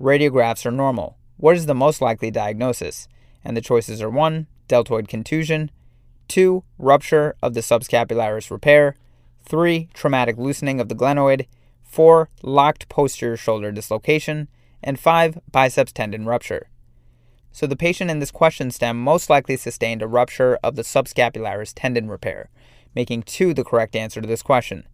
Radiographs 0.00 0.66
are 0.66 0.70
normal. 0.70 1.16
What 1.36 1.56
is 1.56 1.66
the 1.66 1.74
most 1.74 2.00
likely 2.00 2.30
diagnosis? 2.30 3.08
And 3.44 3.56
the 3.56 3.60
choices 3.60 4.00
are 4.02 4.10
1 4.10 4.46
deltoid 4.68 5.08
contusion, 5.08 5.70
2. 6.28 6.64
Rupture 6.78 7.36
of 7.42 7.54
the 7.54 7.60
subscapularis 7.60 8.50
repair, 8.50 8.96
3. 9.44 9.88
Traumatic 9.92 10.38
loosening 10.38 10.80
of 10.80 10.88
the 10.88 10.94
glenoid, 10.94 11.46
4. 11.82 12.28
Locked 12.42 12.88
posterior 12.88 13.36
shoulder 13.36 13.70
dislocation, 13.70 14.48
and 14.82 14.98
5. 14.98 15.38
Biceps 15.52 15.92
tendon 15.92 16.26
rupture. 16.26 16.68
So 17.52 17.66
the 17.68 17.76
patient 17.76 18.10
in 18.10 18.18
this 18.18 18.32
question 18.32 18.70
stem 18.70 18.98
most 18.98 19.30
likely 19.30 19.56
sustained 19.56 20.02
a 20.02 20.08
rupture 20.08 20.58
of 20.64 20.74
the 20.74 20.82
subscapularis 20.82 21.72
tendon 21.76 22.08
repair, 22.08 22.50
making 22.94 23.22
2 23.24 23.54
the 23.54 23.64
correct 23.64 23.96
answer 23.96 24.20
to 24.20 24.26
this 24.26 24.42
question. 24.42 24.86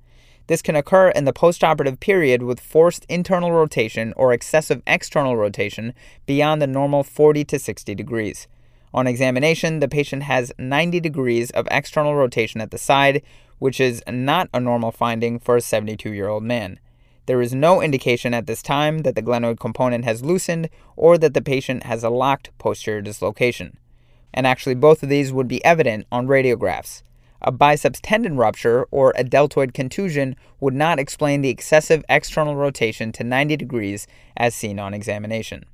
This 0.46 0.62
can 0.62 0.74
occur 0.74 1.10
in 1.10 1.26
the 1.26 1.32
postoperative 1.32 2.00
period 2.00 2.42
with 2.42 2.58
forced 2.58 3.06
internal 3.08 3.52
rotation 3.52 4.12
or 4.16 4.32
excessive 4.32 4.82
external 4.86 5.36
rotation 5.36 5.94
beyond 6.26 6.60
the 6.60 6.66
normal 6.66 7.04
40 7.04 7.44
to 7.44 7.58
60 7.58 7.94
degrees. 7.94 8.48
On 8.92 9.06
examination, 9.06 9.78
the 9.78 9.86
patient 9.86 10.24
has 10.24 10.52
90 10.58 10.98
degrees 10.98 11.50
of 11.50 11.68
external 11.70 12.16
rotation 12.16 12.60
at 12.60 12.72
the 12.72 12.78
side, 12.78 13.22
which 13.60 13.78
is 13.78 14.02
not 14.08 14.48
a 14.52 14.58
normal 14.58 14.90
finding 14.90 15.38
for 15.38 15.56
a 15.56 15.60
72 15.60 16.12
year 16.12 16.28
old 16.28 16.42
man. 16.42 16.80
There 17.26 17.40
is 17.40 17.54
no 17.54 17.80
indication 17.80 18.34
at 18.34 18.48
this 18.48 18.60
time 18.60 19.02
that 19.02 19.14
the 19.14 19.22
glenoid 19.22 19.60
component 19.60 20.04
has 20.04 20.24
loosened 20.24 20.68
or 20.96 21.16
that 21.18 21.32
the 21.32 21.42
patient 21.42 21.84
has 21.84 22.02
a 22.02 22.10
locked 22.10 22.50
posterior 22.58 23.02
dislocation. 23.02 23.78
And 24.34 24.48
actually, 24.48 24.74
both 24.74 25.04
of 25.04 25.08
these 25.08 25.32
would 25.32 25.46
be 25.46 25.64
evident 25.64 26.06
on 26.10 26.26
radiographs. 26.26 27.02
A 27.42 27.50
biceps 27.50 28.00
tendon 28.02 28.36
rupture 28.36 28.86
or 28.90 29.12
a 29.16 29.24
deltoid 29.24 29.72
contusion 29.72 30.36
would 30.60 30.74
not 30.74 30.98
explain 30.98 31.40
the 31.40 31.48
excessive 31.48 32.04
external 32.08 32.56
rotation 32.56 33.12
to 33.12 33.24
90 33.24 33.56
degrees 33.56 34.06
as 34.36 34.54
seen 34.54 34.78
on 34.78 34.92
examination. 34.92 35.64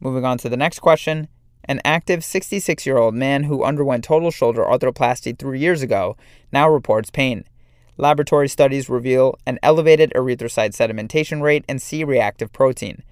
Moving 0.00 0.24
on 0.24 0.38
to 0.38 0.48
the 0.48 0.56
next 0.56 0.80
question. 0.80 1.28
An 1.64 1.80
active 1.84 2.24
66 2.24 2.86
year 2.86 2.98
old 2.98 3.14
man 3.14 3.44
who 3.44 3.64
underwent 3.64 4.04
total 4.04 4.30
shoulder 4.30 4.62
arthroplasty 4.62 5.38
three 5.38 5.58
years 5.58 5.82
ago 5.82 6.16
now 6.52 6.68
reports 6.68 7.10
pain. 7.10 7.44
Laboratory 7.96 8.48
studies 8.48 8.88
reveal 8.88 9.36
an 9.44 9.58
elevated 9.62 10.12
erythrocyte 10.14 10.70
sedimentation 10.70 11.42
rate 11.42 11.64
and 11.68 11.82
C 11.82 12.04
reactive 12.04 12.52
protein. 12.52 13.02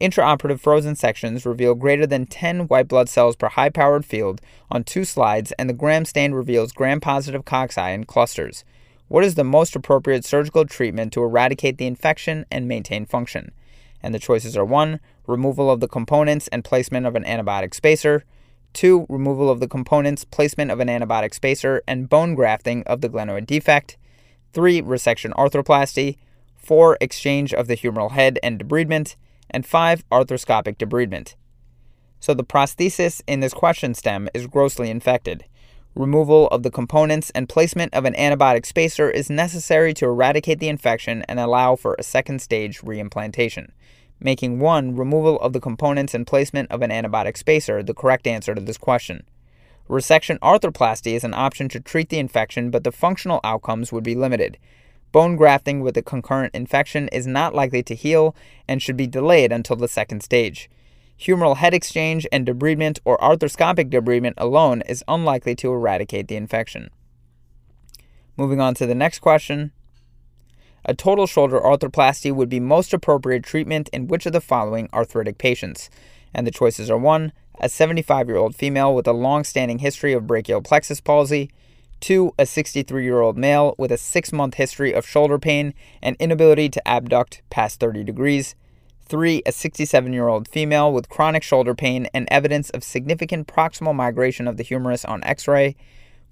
Intraoperative 0.00 0.60
frozen 0.60 0.96
sections 0.96 1.44
reveal 1.44 1.74
greater 1.74 2.06
than 2.06 2.24
10 2.24 2.68
white 2.68 2.88
blood 2.88 3.10
cells 3.10 3.36
per 3.36 3.48
high 3.48 3.68
powered 3.68 4.06
field 4.06 4.40
on 4.70 4.82
two 4.82 5.04
slides, 5.04 5.52
and 5.52 5.68
the 5.68 5.74
gram 5.74 6.06
stain 6.06 6.32
reveals 6.32 6.72
gram 6.72 7.00
positive 7.00 7.44
cocci 7.44 7.92
in 7.92 8.04
clusters. 8.04 8.64
What 9.08 9.24
is 9.24 9.34
the 9.34 9.44
most 9.44 9.76
appropriate 9.76 10.24
surgical 10.24 10.64
treatment 10.64 11.12
to 11.12 11.22
eradicate 11.22 11.76
the 11.76 11.86
infection 11.86 12.46
and 12.50 12.66
maintain 12.66 13.04
function? 13.04 13.52
And 14.02 14.14
the 14.14 14.18
choices 14.18 14.56
are 14.56 14.64
1. 14.64 15.00
Removal 15.26 15.70
of 15.70 15.80
the 15.80 15.88
components 15.88 16.48
and 16.48 16.64
placement 16.64 17.04
of 17.04 17.14
an 17.14 17.24
antibiotic 17.24 17.74
spacer. 17.74 18.24
2. 18.72 19.04
Removal 19.10 19.50
of 19.50 19.60
the 19.60 19.68
components, 19.68 20.24
placement 20.24 20.70
of 20.70 20.80
an 20.80 20.88
antibiotic 20.88 21.34
spacer, 21.34 21.82
and 21.86 22.08
bone 22.08 22.34
grafting 22.34 22.84
of 22.84 23.02
the 23.02 23.10
glenoid 23.10 23.46
defect. 23.46 23.98
3. 24.54 24.80
Resection 24.80 25.32
arthroplasty. 25.34 26.16
4. 26.56 26.96
Exchange 27.02 27.52
of 27.52 27.66
the 27.66 27.76
humeral 27.76 28.12
head 28.12 28.38
and 28.42 28.58
debridement 28.58 29.16
and 29.52 29.66
5. 29.66 30.08
Arthroscopic 30.10 30.76
debridement. 30.76 31.34
So 32.20 32.34
the 32.34 32.44
prosthesis 32.44 33.22
in 33.26 33.40
this 33.40 33.54
question 33.54 33.94
stem 33.94 34.28
is 34.34 34.46
grossly 34.46 34.90
infected. 34.90 35.44
Removal 35.94 36.46
of 36.48 36.62
the 36.62 36.70
components 36.70 37.30
and 37.34 37.48
placement 37.48 37.92
of 37.94 38.04
an 38.04 38.14
antibiotic 38.14 38.64
spacer 38.64 39.10
is 39.10 39.28
necessary 39.28 39.92
to 39.94 40.04
eradicate 40.04 40.60
the 40.60 40.68
infection 40.68 41.24
and 41.28 41.40
allow 41.40 41.74
for 41.74 41.96
a 41.98 42.02
second 42.02 42.40
stage 42.40 42.80
reimplantation, 42.82 43.70
making 44.20 44.60
1. 44.60 44.94
Removal 44.94 45.40
of 45.40 45.52
the 45.52 45.60
components 45.60 46.14
and 46.14 46.26
placement 46.26 46.70
of 46.70 46.82
an 46.82 46.90
antibiotic 46.90 47.36
spacer 47.36 47.82
the 47.82 47.94
correct 47.94 48.26
answer 48.26 48.54
to 48.54 48.60
this 48.60 48.78
question. 48.78 49.24
Resection 49.88 50.38
arthroplasty 50.38 51.14
is 51.14 51.24
an 51.24 51.34
option 51.34 51.68
to 51.70 51.80
treat 51.80 52.10
the 52.10 52.20
infection, 52.20 52.70
but 52.70 52.84
the 52.84 52.92
functional 52.92 53.40
outcomes 53.42 53.90
would 53.90 54.04
be 54.04 54.14
limited. 54.14 54.58
Bone 55.12 55.36
grafting 55.36 55.80
with 55.80 55.96
a 55.96 56.02
concurrent 56.02 56.54
infection 56.54 57.08
is 57.08 57.26
not 57.26 57.54
likely 57.54 57.82
to 57.82 57.94
heal 57.94 58.36
and 58.68 58.80
should 58.80 58.96
be 58.96 59.06
delayed 59.06 59.50
until 59.50 59.76
the 59.76 59.88
second 59.88 60.22
stage. 60.22 60.70
Humeral 61.18 61.56
head 61.56 61.74
exchange 61.74 62.26
and 62.32 62.46
debridement 62.46 63.00
or 63.04 63.18
arthroscopic 63.18 63.90
debridement 63.90 64.34
alone 64.36 64.82
is 64.82 65.04
unlikely 65.08 65.54
to 65.56 65.72
eradicate 65.72 66.28
the 66.28 66.36
infection. 66.36 66.90
Moving 68.36 68.60
on 68.60 68.74
to 68.74 68.86
the 68.86 68.94
next 68.94 69.18
question. 69.18 69.72
A 70.84 70.94
total 70.94 71.26
shoulder 71.26 71.60
arthroplasty 71.60 72.32
would 72.32 72.48
be 72.48 72.60
most 72.60 72.94
appropriate 72.94 73.44
treatment 73.44 73.90
in 73.92 74.06
which 74.06 74.24
of 74.24 74.32
the 74.32 74.40
following 74.40 74.88
arthritic 74.94 75.36
patients? 75.36 75.90
And 76.32 76.46
the 76.46 76.50
choices 76.50 76.88
are 76.88 76.96
1. 76.96 77.32
A 77.60 77.68
75 77.68 78.28
year 78.28 78.38
old 78.38 78.54
female 78.56 78.94
with 78.94 79.06
a 79.06 79.12
long 79.12 79.44
standing 79.44 79.80
history 79.80 80.14
of 80.14 80.26
brachial 80.26 80.62
plexus 80.62 81.02
palsy, 81.02 81.50
Two, 82.00 82.34
a 82.38 82.46
63 82.46 83.04
year 83.04 83.20
old 83.20 83.36
male 83.36 83.74
with 83.76 83.92
a 83.92 83.98
six 83.98 84.32
month 84.32 84.54
history 84.54 84.92
of 84.92 85.06
shoulder 85.06 85.38
pain 85.38 85.74
and 86.02 86.16
inability 86.18 86.70
to 86.70 86.88
abduct 86.88 87.42
past 87.50 87.78
30 87.78 88.04
degrees. 88.04 88.54
Three, 89.02 89.42
a 89.44 89.52
67 89.52 90.12
year 90.12 90.26
old 90.26 90.48
female 90.48 90.92
with 90.92 91.10
chronic 91.10 91.42
shoulder 91.42 91.74
pain 91.74 92.08
and 92.14 92.26
evidence 92.30 92.70
of 92.70 92.82
significant 92.82 93.46
proximal 93.46 93.94
migration 93.94 94.48
of 94.48 94.56
the 94.56 94.62
humerus 94.62 95.04
on 95.04 95.22
x 95.24 95.46
ray. 95.46 95.76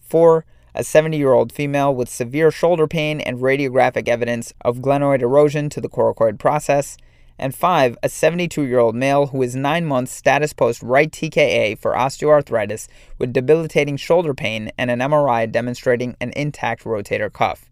Four, 0.00 0.46
a 0.74 0.82
70 0.82 1.18
year 1.18 1.32
old 1.34 1.52
female 1.52 1.94
with 1.94 2.08
severe 2.08 2.50
shoulder 2.50 2.86
pain 2.86 3.20
and 3.20 3.38
radiographic 3.38 4.08
evidence 4.08 4.54
of 4.62 4.78
glenoid 4.78 5.20
erosion 5.20 5.68
to 5.70 5.82
the 5.82 5.88
coracoid 5.88 6.38
process 6.38 6.96
and 7.38 7.54
five, 7.54 7.96
a 8.02 8.08
72 8.08 8.64
year 8.64 8.78
old 8.78 8.94
male 8.94 9.28
who 9.28 9.42
is 9.42 9.54
nine 9.54 9.86
months 9.86 10.12
status 10.12 10.52
post 10.52 10.82
right 10.82 11.10
TKA 11.10 11.78
for 11.78 11.92
osteoarthritis 11.92 12.88
with 13.18 13.32
debilitating 13.32 13.96
shoulder 13.96 14.34
pain 14.34 14.70
and 14.76 14.90
an 14.90 14.98
MRI 14.98 15.50
demonstrating 15.50 16.16
an 16.20 16.32
intact 16.36 16.84
rotator 16.84 17.32
cuff. 17.32 17.70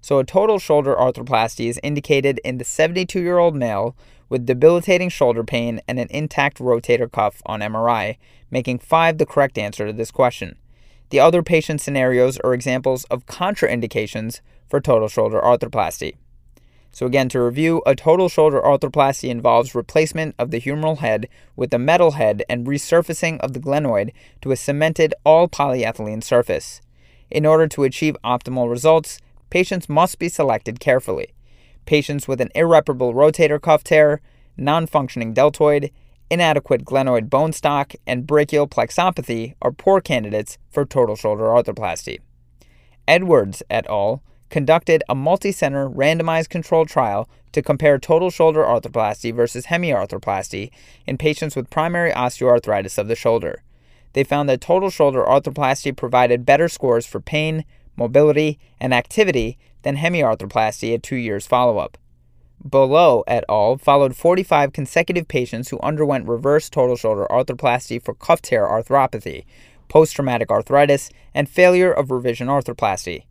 So, 0.00 0.18
a 0.18 0.24
total 0.24 0.58
shoulder 0.58 0.94
arthroplasty 0.94 1.68
is 1.68 1.80
indicated 1.82 2.40
in 2.44 2.58
the 2.58 2.64
72 2.64 3.20
year 3.20 3.38
old 3.38 3.56
male 3.56 3.96
with 4.28 4.46
debilitating 4.46 5.08
shoulder 5.08 5.42
pain 5.42 5.80
and 5.88 5.98
an 5.98 6.08
intact 6.10 6.58
rotator 6.58 7.10
cuff 7.10 7.42
on 7.46 7.60
MRI, 7.60 8.16
making 8.50 8.78
5 8.78 9.18
the 9.18 9.26
correct 9.26 9.58
answer 9.58 9.86
to 9.86 9.92
this 9.92 10.10
question. 10.10 10.56
The 11.10 11.20
other 11.20 11.42
patient 11.42 11.80
scenarios 11.80 12.38
are 12.38 12.52
examples 12.52 13.04
of 13.04 13.26
contraindications 13.26 14.40
for 14.68 14.80
total 14.80 15.08
shoulder 15.08 15.40
arthroplasty. 15.40 16.16
So, 16.90 17.06
again, 17.06 17.28
to 17.30 17.40
review, 17.40 17.82
a 17.86 17.94
total 17.94 18.28
shoulder 18.28 18.60
arthroplasty 18.60 19.28
involves 19.28 19.74
replacement 19.74 20.34
of 20.38 20.50
the 20.50 20.60
humeral 20.60 20.98
head 20.98 21.28
with 21.54 21.72
a 21.72 21.78
metal 21.78 22.12
head 22.12 22.42
and 22.48 22.66
resurfacing 22.66 23.38
of 23.40 23.52
the 23.52 23.60
glenoid 23.60 24.12
to 24.42 24.50
a 24.50 24.56
cemented 24.56 25.14
all 25.24 25.48
polyethylene 25.48 26.24
surface. 26.24 26.80
In 27.30 27.44
order 27.44 27.68
to 27.68 27.84
achieve 27.84 28.16
optimal 28.24 28.70
results, 28.70 29.18
patients 29.50 29.88
must 29.88 30.18
be 30.18 30.28
selected 30.28 30.80
carefully. 30.80 31.34
Patients 31.84 32.26
with 32.26 32.40
an 32.40 32.50
irreparable 32.54 33.14
rotator 33.14 33.60
cuff 33.60 33.84
tear, 33.84 34.20
non 34.56 34.86
functioning 34.86 35.32
deltoid, 35.32 35.90
inadequate 36.30 36.84
glenoid 36.84 37.30
bone 37.30 37.52
stock, 37.52 37.94
and 38.06 38.26
brachial 38.26 38.66
plexopathy 38.66 39.54
are 39.62 39.72
poor 39.72 40.00
candidates 40.00 40.58
for 40.70 40.84
total 40.84 41.16
shoulder 41.16 41.44
arthroplasty. 41.44 42.18
Edwards 43.06 43.62
et 43.70 43.86
al 43.88 44.22
conducted 44.50 45.02
a 45.08 45.14
multi-center 45.14 45.88
randomized 45.88 46.48
controlled 46.48 46.88
trial 46.88 47.28
to 47.52 47.62
compare 47.62 47.98
total 47.98 48.30
shoulder 48.30 48.62
arthroplasty 48.62 49.34
versus 49.34 49.66
hemiarthroplasty 49.66 50.70
in 51.06 51.18
patients 51.18 51.56
with 51.56 51.70
primary 51.70 52.12
osteoarthritis 52.12 52.98
of 52.98 53.08
the 53.08 53.16
shoulder. 53.16 53.62
They 54.12 54.24
found 54.24 54.48
that 54.48 54.60
total 54.60 54.90
shoulder 54.90 55.24
arthroplasty 55.24 55.96
provided 55.96 56.46
better 56.46 56.68
scores 56.68 57.06
for 57.06 57.20
pain, 57.20 57.64
mobility, 57.96 58.58
and 58.80 58.94
activity 58.94 59.58
than 59.82 59.96
hemiarthroplasty 59.96 60.94
at 60.94 61.02
2 61.02 61.16
years 61.16 61.46
follow-up. 61.46 61.98
Boileau 62.62 63.22
et 63.28 63.44
al. 63.48 63.76
followed 63.76 64.16
45 64.16 64.72
consecutive 64.72 65.28
patients 65.28 65.68
who 65.68 65.78
underwent 65.80 66.26
reverse 66.26 66.68
total 66.68 66.96
shoulder 66.96 67.26
arthroplasty 67.30 68.02
for 68.02 68.14
cuff 68.14 68.42
tear 68.42 68.66
arthropathy, 68.66 69.44
post 69.88 70.16
traumatic 70.16 70.50
arthritis, 70.50 71.10
and 71.34 71.48
failure 71.48 71.92
of 71.92 72.10
revision 72.10 72.48
arthroplasty. 72.48 73.24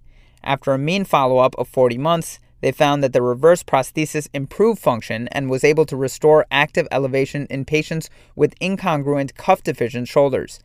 After 0.43 0.73
a 0.73 0.77
mean 0.77 1.03
follow 1.05 1.37
up 1.37 1.55
of 1.57 1.67
40 1.67 1.97
months, 1.97 2.39
they 2.61 2.71
found 2.71 3.03
that 3.03 3.13
the 3.13 3.21
reverse 3.21 3.63
prosthesis 3.63 4.27
improved 4.33 4.81
function 4.81 5.27
and 5.29 5.49
was 5.49 5.63
able 5.63 5.85
to 5.85 5.95
restore 5.95 6.47
active 6.49 6.87
elevation 6.91 7.45
in 7.49 7.65
patients 7.65 8.09
with 8.35 8.57
incongruent 8.59 9.35
cuff 9.35 9.61
deficient 9.61 10.07
shoulders. 10.07 10.59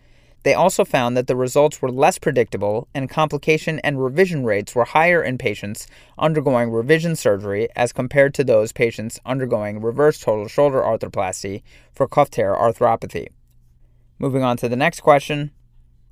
They 0.45 0.55
also 0.55 0.85
found 0.85 1.17
that 1.17 1.29
the 1.29 1.37
results 1.37 1.81
were 1.81 1.91
less 1.91 2.19
predictable 2.19 2.89
and 2.95 3.09
complication 3.09 3.79
and 3.81 4.03
revision 4.03 4.45
rates 4.45 4.75
were 4.75 4.85
higher 4.85 5.23
in 5.23 5.39
patients 5.39 5.87
undergoing 6.19 6.71
revision 6.71 7.15
surgery 7.15 7.69
as 7.77 7.93
compared 7.93 8.35
to 8.35 8.45
those 8.45 8.73
patients 8.73 9.21
undergoing 9.25 9.81
reverse 9.81 10.19
total 10.19 10.49
shoulder 10.49 10.81
arthroplasty 10.81 11.63
for 11.93 12.09
cuff 12.09 12.31
tear 12.31 12.55
arthropathy. 12.55 13.29
Moving 14.19 14.43
on 14.43 14.57
to 14.59 14.69
the 14.69 14.77
next 14.77 15.01
question 15.01 15.53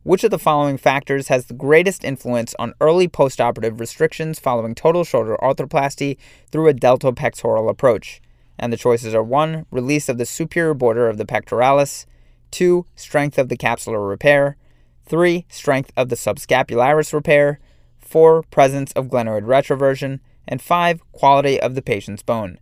which 0.02 0.25
of 0.25 0.30
the 0.30 0.38
following 0.38 0.78
factors 0.78 1.28
has 1.28 1.47
the 1.47 1.54
greatest 1.54 2.04
influence 2.04 2.54
on 2.59 2.75
early 2.80 3.07
postoperative 3.07 3.78
restrictions 3.78 4.38
following 4.38 4.75
total 4.75 5.04
shoulder 5.04 5.37
arthroplasty 5.42 6.16
through 6.50 6.69
a 6.69 6.75
deltopectoral 6.75 7.69
approach? 7.69 8.23
And 8.59 8.73
the 8.73 8.78
choices 8.78 9.14
are 9.14 9.23
1. 9.23 9.66
Release 9.71 10.09
of 10.09 10.16
the 10.16 10.25
superior 10.25 10.75
border 10.75 11.09
of 11.09 11.19
the 11.19 11.26
pectoralis, 11.26 12.07
2. 12.50 12.87
Strength 12.97 13.38
of 13.38 13.49
the 13.49 13.57
capsular 13.57 14.09
repair, 14.09 14.57
3. 15.04 15.45
Strength 15.49 15.92
of 15.97 16.09
the 16.09 16.16
subscapularis 16.16 17.12
repair, 17.12 17.59
4. 17.99 18.42
Presence 18.45 18.92
of 18.92 19.09
glenoid 19.09 19.45
retroversion, 19.45 20.21
and 20.49 20.62
5. 20.62 21.12
Quality 21.12 21.61
of 21.61 21.75
the 21.75 21.83
patient's 21.83 22.23
bone. 22.23 22.59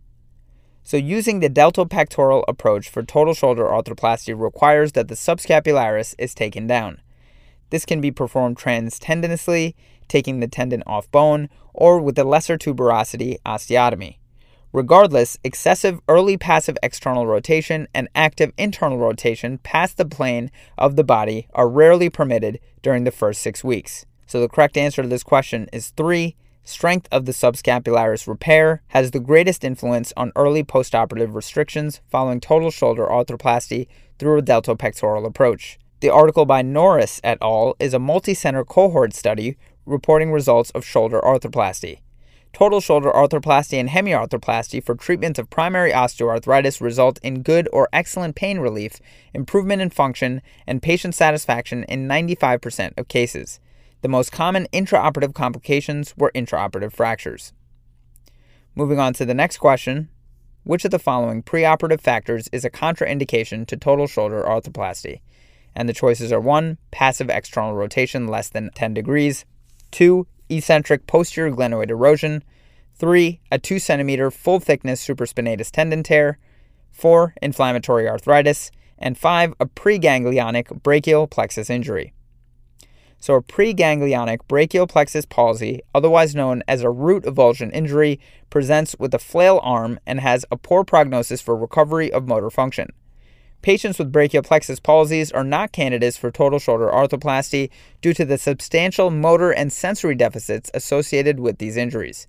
So, 0.83 0.97
using 0.97 1.39
the 1.39 1.49
deltopectoral 1.49 2.43
approach 2.47 2.89
for 2.89 3.03
total 3.03 3.33
shoulder 3.33 3.63
arthroplasty 3.63 4.37
requires 4.37 4.93
that 4.93 5.07
the 5.07 5.15
subscapularis 5.15 6.15
is 6.17 6.33
taken 6.33 6.67
down. 6.67 7.01
This 7.69 7.85
can 7.85 8.01
be 8.01 8.11
performed 8.11 8.57
transtendinously, 8.57 9.75
taking 10.07 10.39
the 10.39 10.47
tendon 10.47 10.83
off 10.85 11.09
bone, 11.11 11.49
or 11.73 11.99
with 11.99 12.17
a 12.17 12.23
lesser 12.23 12.57
tuberosity 12.57 13.37
osteotomy. 13.45 14.17
Regardless, 14.71 15.39
excessive 15.43 15.99
early 16.07 16.37
passive 16.37 16.77
external 16.83 17.25
rotation 17.25 17.87
and 17.93 18.07
active 18.13 18.53
internal 18.55 18.99
rotation 18.99 19.57
past 19.59 19.97
the 19.97 20.05
plane 20.05 20.51
of 20.77 20.95
the 20.95 21.03
body 21.03 21.47
are 21.53 21.67
rarely 21.67 22.09
permitted 22.09 22.59
during 22.83 23.03
the 23.03 23.11
first 23.11 23.41
six 23.41 23.63
weeks. 23.63 24.05
So 24.27 24.39
the 24.39 24.47
correct 24.47 24.77
answer 24.77 25.01
to 25.01 25.07
this 25.07 25.23
question 25.23 25.67
is 25.73 25.89
3. 25.89 26.35
Strength 26.63 27.07
of 27.11 27.25
the 27.25 27.31
subscapularis 27.31 28.27
repair 28.27 28.83
has 28.89 29.09
the 29.09 29.19
greatest 29.19 29.63
influence 29.63 30.13
on 30.15 30.31
early 30.35 30.63
postoperative 30.63 31.33
restrictions 31.33 32.01
following 32.11 32.39
total 32.39 32.69
shoulder 32.69 33.07
arthroplasty 33.07 33.87
through 34.19 34.37
a 34.37 34.43
deltopectoral 34.43 35.25
approach. 35.25 35.78
The 36.01 36.09
article 36.09 36.45
by 36.45 36.61
Norris 36.61 37.19
et 37.25 37.37
al. 37.41 37.75
is 37.77 37.93
a 37.93 37.99
multi-center 37.99 38.63
cohort 38.63 39.13
study 39.13 39.57
reporting 39.85 40.31
results 40.31 40.71
of 40.71 40.85
shoulder 40.85 41.19
arthroplasty. 41.19 41.99
Total 42.53 42.79
shoulder 42.79 43.11
arthroplasty 43.11 43.77
and 43.77 43.89
hemiarthroplasty 43.89 44.81
for 44.81 44.95
treatment 44.95 45.37
of 45.37 45.49
primary 45.49 45.91
osteoarthritis 45.91 46.79
result 46.79 47.19
in 47.21 47.43
good 47.43 47.67
or 47.73 47.89
excellent 47.91 48.37
pain 48.37 48.59
relief, 48.59 49.01
improvement 49.33 49.81
in 49.81 49.89
function, 49.89 50.41
and 50.65 50.81
patient 50.81 51.15
satisfaction 51.15 51.83
in 51.83 52.07
95% 52.07 52.97
of 52.97 53.09
cases. 53.09 53.59
The 54.01 54.07
most 54.07 54.31
common 54.31 54.67
intraoperative 54.71 55.33
complications 55.33 56.13
were 56.15 56.31
intraoperative 56.33 56.93
fractures. 56.93 57.51
Moving 58.73 58.99
on 58.99 59.11
to 59.15 59.25
the 59.25 59.33
next 59.33 59.57
question 59.57 60.07
Which 60.63 60.85
of 60.85 60.91
the 60.91 60.97
following 60.97 61.43
preoperative 61.43 61.99
factors 61.99 62.47
is 62.53 62.63
a 62.63 62.69
contraindication 62.69 63.67
to 63.67 63.75
total 63.75 64.07
shoulder 64.07 64.41
arthroplasty? 64.47 65.19
And 65.75 65.87
the 65.87 65.93
choices 65.93 66.31
are 66.31 66.39
1. 66.39 66.77
Passive 66.91 67.29
external 67.29 67.73
rotation 67.73 68.27
less 68.27 68.49
than 68.49 68.71
10 68.75 68.93
degrees, 68.93 69.45
2 69.91 70.27
eccentric 70.49 71.07
posterior 71.07 71.51
glenoid 71.51 71.89
erosion. 71.89 72.43
3. 72.95 73.39
A 73.51 73.59
2 73.59 73.79
centimeter 73.79 74.29
full 74.29 74.59
thickness 74.59 75.05
supraspinatus 75.05 75.71
tendon 75.71 76.03
tear. 76.03 76.37
4. 76.91 77.35
Inflammatory 77.41 78.09
arthritis. 78.09 78.71
And 78.97 79.17
5. 79.17 79.53
A 79.59 79.65
preganglionic 79.65 80.83
brachial 80.83 81.27
plexus 81.27 81.69
injury. 81.69 82.13
So, 83.21 83.35
a 83.35 83.41
preganglionic 83.41 84.39
brachial 84.47 84.87
plexus 84.87 85.25
palsy, 85.25 85.81
otherwise 85.93 86.35
known 86.35 86.63
as 86.69 86.83
a 86.83 86.89
root 86.89 87.23
avulsion 87.25 87.69
injury, 87.73 88.19
presents 88.49 88.95
with 88.97 89.13
a 89.13 89.19
flail 89.19 89.59
arm 89.61 89.99
and 90.05 90.21
has 90.21 90.45
a 90.49 90.57
poor 90.57 90.85
prognosis 90.85 91.41
for 91.41 91.55
recovery 91.55 92.11
of 92.11 92.27
motor 92.27 92.49
function. 92.49 92.93
Patients 93.61 93.99
with 93.99 94.11
brachial 94.11 94.41
plexus 94.41 94.79
palsies 94.79 95.35
are 95.35 95.43
not 95.43 95.73
candidates 95.73 96.15
for 96.15 96.31
total 96.31 96.59
shoulder 96.59 96.87
arthroplasty 96.87 97.69
due 98.01 98.13
to 98.13 98.23
the 98.23 98.37
substantial 98.37 99.09
motor 99.11 99.51
and 99.51 99.73
sensory 99.73 100.15
deficits 100.15 100.71
associated 100.73 101.41
with 101.41 101.57
these 101.57 101.75
injuries. 101.75 102.27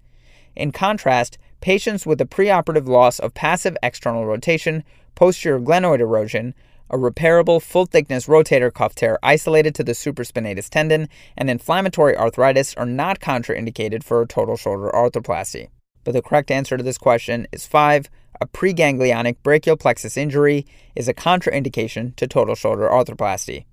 In 0.57 0.73
contrast, 0.73 1.39
patients 1.61 2.05
with 2.05 2.21
a 2.21 2.27
preoperative 2.27 2.89
loss 2.89 3.21
of 3.21 3.33
passive 3.33 3.77
external 3.81 4.27
rotation, 4.27 4.83
posterior 5.15 5.61
glenoid 5.61 6.01
erosion, 6.01 6.53
a 6.91 6.97
repairable 6.97 7.63
full 7.63 7.87
thickness 7.87 8.27
rotator 8.27 8.75
cuff 8.75 8.97
tear 8.97 9.17
isolated 9.23 9.73
to 9.77 9.85
the 9.85 9.93
supraspinatus 9.93 10.69
tendon, 10.69 11.09
and 11.37 11.49
inflammatory 11.49 12.17
arthritis 12.17 12.75
are 12.75 12.87
not 12.87 13.21
contraindicated 13.21 14.03
for 14.03 14.21
a 14.21 14.27
total 14.27 14.57
shoulder 14.57 14.91
arthroplasty. 14.93 15.69
But 16.03 16.13
the 16.13 16.23
correct 16.23 16.51
answer 16.51 16.77
to 16.77 16.83
this 16.83 16.99
question 16.99 17.47
is 17.53 17.67
5 17.67 18.11
a 18.41 18.47
preganglionic 18.47 19.37
brachial 19.43 19.77
plexus 19.77 20.17
injury 20.17 20.65
is 20.97 21.09
a 21.09 21.15
contraindication 21.15 22.17
to 22.17 22.27
total 22.27 22.55
shoulder 22.55 22.89
arthroplasty. 22.89 23.65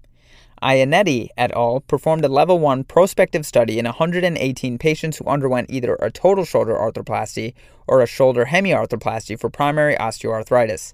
Iannotti 0.62 1.30
et 1.38 1.52
al. 1.54 1.80
performed 1.82 2.26
a 2.26 2.28
level 2.28 2.60
1 2.60 2.84
prospective 2.84 3.46
study 3.46 3.80
in 3.80 3.86
118 3.86 4.78
patients 4.78 5.18
who 5.18 5.26
underwent 5.26 5.70
either 5.70 5.96
a 6.02 6.12
total 6.12 6.44
shoulder 6.44 6.74
arthroplasty 6.74 7.54
or 7.88 8.02
a 8.02 8.08
shoulder 8.08 8.46
hemiarthroplasty 8.46 9.40
for 9.40 9.50
primary 9.50 9.96
osteoarthritis. 9.96 10.92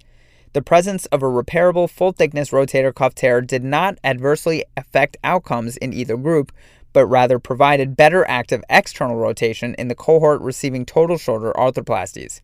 The 0.51 0.62
presence 0.62 1.08
of 1.08 1.24
a 1.24 1.27
repairable 1.27 1.89
full 1.89 2.12
thickness 2.12 2.51
rotator 2.51 2.94
cuff 2.94 3.15
tear 3.15 3.42
did 3.42 3.63
not 3.63 3.98
adversely 4.03 4.65
affect 4.77 5.18
outcomes 5.24 5.77
in 5.77 5.94
either 5.94 6.18
group, 6.18 6.51
but 6.92 7.08
rather 7.08 7.39
provided 7.39 7.98
better 7.98 8.24
active 8.27 8.63
external 8.70 9.15
rotation 9.15 9.74
in 9.80 9.88
the 9.88 9.96
cohort 9.96 10.42
receiving 10.42 10.86
total 10.86 11.18
shoulder 11.18 11.51
arthroplasties 11.56 12.42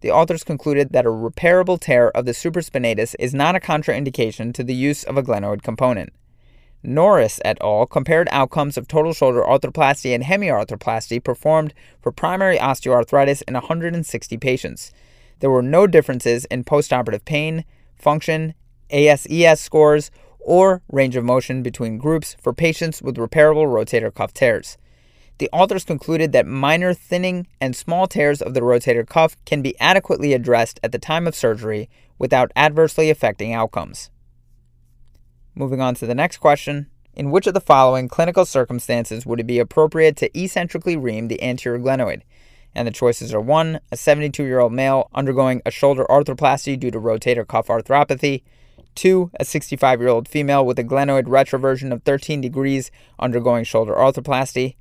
the 0.00 0.10
authors 0.10 0.44
concluded 0.44 0.90
that 0.92 1.06
a 1.06 1.10
repairable 1.10 1.78
tear 1.78 2.10
of 2.10 2.24
the 2.24 2.32
supraspinatus 2.32 3.14
is 3.18 3.34
not 3.34 3.54
a 3.54 3.60
contraindication 3.60 4.52
to 4.54 4.64
the 4.64 4.74
use 4.74 5.04
of 5.04 5.16
a 5.16 5.22
glenoid 5.22 5.62
component. 5.62 6.12
Norris 6.82 7.40
et 7.44 7.58
al. 7.60 7.86
compared 7.86 8.28
outcomes 8.32 8.78
of 8.78 8.88
total 8.88 9.12
shoulder 9.12 9.42
arthroplasty 9.42 10.14
and 10.14 10.24
hemiarthroplasty 10.24 11.22
performed 11.22 11.74
for 12.00 12.10
primary 12.10 12.56
osteoarthritis 12.56 13.42
in 13.46 13.54
160 13.54 14.36
patients. 14.38 14.92
There 15.40 15.50
were 15.50 15.62
no 15.62 15.86
differences 15.86 16.46
in 16.46 16.64
postoperative 16.64 17.24
pain, 17.24 17.64
function, 17.96 18.54
ASES 18.90 19.60
scores, 19.60 20.10
or 20.38 20.82
range 20.90 21.16
of 21.16 21.24
motion 21.24 21.62
between 21.62 21.98
groups 21.98 22.34
for 22.40 22.54
patients 22.54 23.02
with 23.02 23.16
repairable 23.16 23.66
rotator 23.66 24.12
cuff 24.12 24.32
tears 24.32 24.78
the 25.40 25.50
authors 25.52 25.84
concluded 25.84 26.32
that 26.32 26.46
minor 26.46 26.94
thinning 26.94 27.46
and 27.60 27.74
small 27.74 28.06
tears 28.06 28.40
of 28.40 28.54
the 28.54 28.60
rotator 28.60 29.06
cuff 29.06 29.36
can 29.46 29.62
be 29.62 29.78
adequately 29.80 30.34
addressed 30.34 30.78
at 30.84 30.92
the 30.92 30.98
time 30.98 31.26
of 31.26 31.34
surgery 31.34 31.88
without 32.18 32.52
adversely 32.54 33.10
affecting 33.10 33.54
outcomes. 33.54 34.10
Moving 35.54 35.80
on 35.80 35.94
to 35.96 36.06
the 36.06 36.14
next 36.14 36.36
question. 36.36 36.86
In 37.14 37.30
which 37.30 37.46
of 37.46 37.54
the 37.54 37.60
following 37.60 38.06
clinical 38.06 38.44
circumstances 38.44 39.26
would 39.26 39.40
it 39.40 39.46
be 39.46 39.58
appropriate 39.58 40.16
to 40.18 40.38
eccentrically 40.38 40.96
ream 40.96 41.28
the 41.28 41.42
anterior 41.42 41.80
glenoid? 41.80 42.22
And 42.74 42.86
the 42.86 42.92
choices 42.92 43.34
are 43.34 43.40
1. 43.40 43.80
A 43.90 43.96
72 43.96 44.44
year 44.44 44.60
old 44.60 44.72
male 44.72 45.08
undergoing 45.14 45.62
a 45.66 45.70
shoulder 45.70 46.04
arthroplasty 46.08 46.78
due 46.78 46.90
to 46.90 47.00
rotator 47.00 47.48
cuff 47.48 47.66
arthropathy. 47.66 48.42
2. 48.94 49.30
A 49.40 49.44
65 49.44 50.00
year 50.00 50.10
old 50.10 50.28
female 50.28 50.64
with 50.64 50.78
a 50.78 50.84
glenoid 50.84 51.24
retroversion 51.24 51.92
of 51.92 52.02
13 52.02 52.40
degrees 52.40 52.90
undergoing 53.18 53.64
shoulder 53.64 53.94
arthroplasty. 53.94 54.76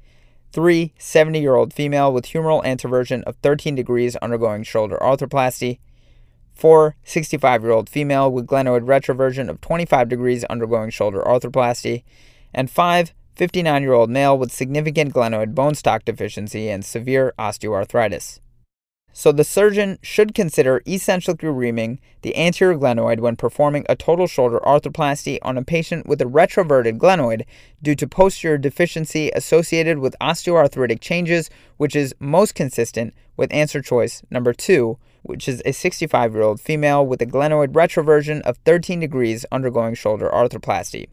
3. 0.51 0.93
70 0.97 1.39
year 1.39 1.55
old 1.55 1.73
female 1.73 2.11
with 2.11 2.27
humeral 2.27 2.63
anteversion 2.63 3.23
of 3.23 3.35
13 3.37 3.75
degrees 3.75 4.15
undergoing 4.17 4.63
shoulder 4.63 4.97
arthroplasty. 5.01 5.79
4. 6.53 6.95
65 7.03 7.63
year 7.63 7.71
old 7.71 7.89
female 7.89 8.31
with 8.31 8.47
glenoid 8.47 8.85
retroversion 8.85 9.49
of 9.49 9.61
25 9.61 10.09
degrees 10.09 10.43
undergoing 10.45 10.89
shoulder 10.89 11.21
arthroplasty. 11.25 12.03
And 12.53 12.69
5. 12.69 13.13
59 13.35 13.81
year 13.81 13.93
old 13.93 14.09
male 14.09 14.37
with 14.37 14.51
significant 14.51 15.13
glenoid 15.13 15.55
bone 15.55 15.75
stock 15.75 16.03
deficiency 16.03 16.69
and 16.69 16.83
severe 16.83 17.33
osteoarthritis. 17.39 18.39
So 19.11 19.31
the 19.31 19.43
surgeon 19.43 19.97
should 20.01 20.33
consider 20.33 20.81
eccentrically 20.85 21.49
reaming 21.49 21.99
the 22.21 22.35
anterior 22.37 22.77
glenoid 22.77 23.19
when 23.19 23.35
performing 23.35 23.85
a 23.89 23.95
total 23.95 24.27
shoulder 24.27 24.59
arthroplasty 24.63 25.39
on 25.41 25.57
a 25.57 25.63
patient 25.63 26.07
with 26.07 26.21
a 26.21 26.25
retroverted 26.25 26.97
glenoid 26.97 27.45
due 27.81 27.95
to 27.95 28.07
posterior 28.07 28.57
deficiency 28.57 29.31
associated 29.31 29.99
with 29.99 30.15
osteoarthritic 30.21 31.01
changes, 31.01 31.49
which 31.77 31.95
is 31.95 32.15
most 32.19 32.55
consistent 32.55 33.13
with 33.35 33.53
answer 33.53 33.81
choice 33.81 34.21
number 34.29 34.53
2, 34.53 34.97
which 35.23 35.47
is 35.47 35.61
a 35.65 35.71
65 35.71 36.33
year 36.33 36.43
old 36.43 36.61
female 36.61 37.05
with 37.05 37.21
a 37.21 37.25
glenoid 37.25 37.69
retroversion 37.69 38.41
of 38.41 38.57
13 38.65 38.99
degrees 38.99 39.45
undergoing 39.51 39.95
shoulder 39.95 40.29
arthroplasty. 40.31 41.07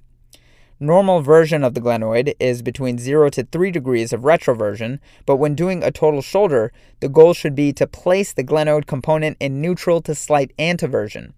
Normal 0.78 1.22
version 1.22 1.64
of 1.64 1.72
the 1.72 1.80
glenoid 1.80 2.34
is 2.38 2.60
between 2.60 2.98
0 2.98 3.30
to 3.30 3.44
3 3.44 3.70
degrees 3.70 4.12
of 4.12 4.20
retroversion, 4.20 4.98
but 5.24 5.36
when 5.36 5.54
doing 5.54 5.82
a 5.82 5.90
total 5.90 6.20
shoulder, 6.20 6.70
the 7.00 7.08
goal 7.08 7.32
should 7.32 7.54
be 7.54 7.72
to 7.72 7.86
place 7.86 8.34
the 8.34 8.44
glenoid 8.44 8.86
component 8.86 9.38
in 9.40 9.62
neutral 9.62 10.02
to 10.02 10.14
slight 10.14 10.52
anteversion. 10.58 11.32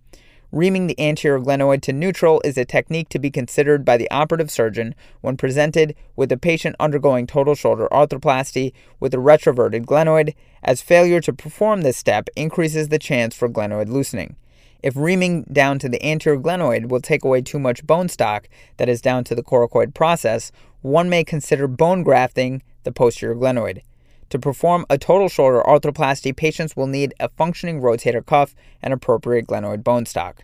Reaming 0.50 0.88
the 0.88 0.98
anterior 0.98 1.38
glenoid 1.38 1.82
to 1.82 1.92
neutral 1.92 2.42
is 2.44 2.58
a 2.58 2.64
technique 2.64 3.10
to 3.10 3.20
be 3.20 3.30
considered 3.30 3.84
by 3.84 3.96
the 3.96 4.10
operative 4.10 4.50
surgeon 4.50 4.92
when 5.20 5.36
presented 5.36 5.94
with 6.16 6.32
a 6.32 6.36
patient 6.36 6.74
undergoing 6.80 7.24
total 7.24 7.54
shoulder 7.54 7.86
arthroplasty 7.92 8.72
with 8.98 9.14
a 9.14 9.18
retroverted 9.18 9.84
glenoid, 9.84 10.34
as 10.64 10.82
failure 10.82 11.20
to 11.20 11.32
perform 11.32 11.82
this 11.82 11.96
step 11.96 12.28
increases 12.34 12.88
the 12.88 12.98
chance 12.98 13.36
for 13.36 13.48
glenoid 13.48 13.88
loosening. 13.88 14.34
If 14.82 14.96
reaming 14.96 15.42
down 15.44 15.78
to 15.80 15.88
the 15.88 16.04
anterior 16.04 16.40
glenoid 16.40 16.88
will 16.88 17.00
take 17.00 17.24
away 17.24 17.42
too 17.42 17.58
much 17.58 17.86
bone 17.86 18.08
stock 18.08 18.48
that 18.76 18.88
is 18.88 19.00
down 19.00 19.24
to 19.24 19.34
the 19.34 19.42
coracoid 19.42 19.92
process, 19.92 20.52
one 20.82 21.08
may 21.08 21.24
consider 21.24 21.66
bone 21.66 22.02
grafting 22.04 22.62
the 22.84 22.92
posterior 22.92 23.34
glenoid. 23.34 23.82
To 24.30 24.38
perform 24.38 24.86
a 24.88 24.98
total 24.98 25.28
shoulder 25.28 25.62
arthroplasty, 25.66 26.36
patients 26.36 26.76
will 26.76 26.86
need 26.86 27.14
a 27.18 27.28
functioning 27.30 27.80
rotator 27.80 28.24
cuff 28.24 28.54
and 28.82 28.92
appropriate 28.92 29.46
glenoid 29.46 29.82
bone 29.82 30.06
stock. 30.06 30.42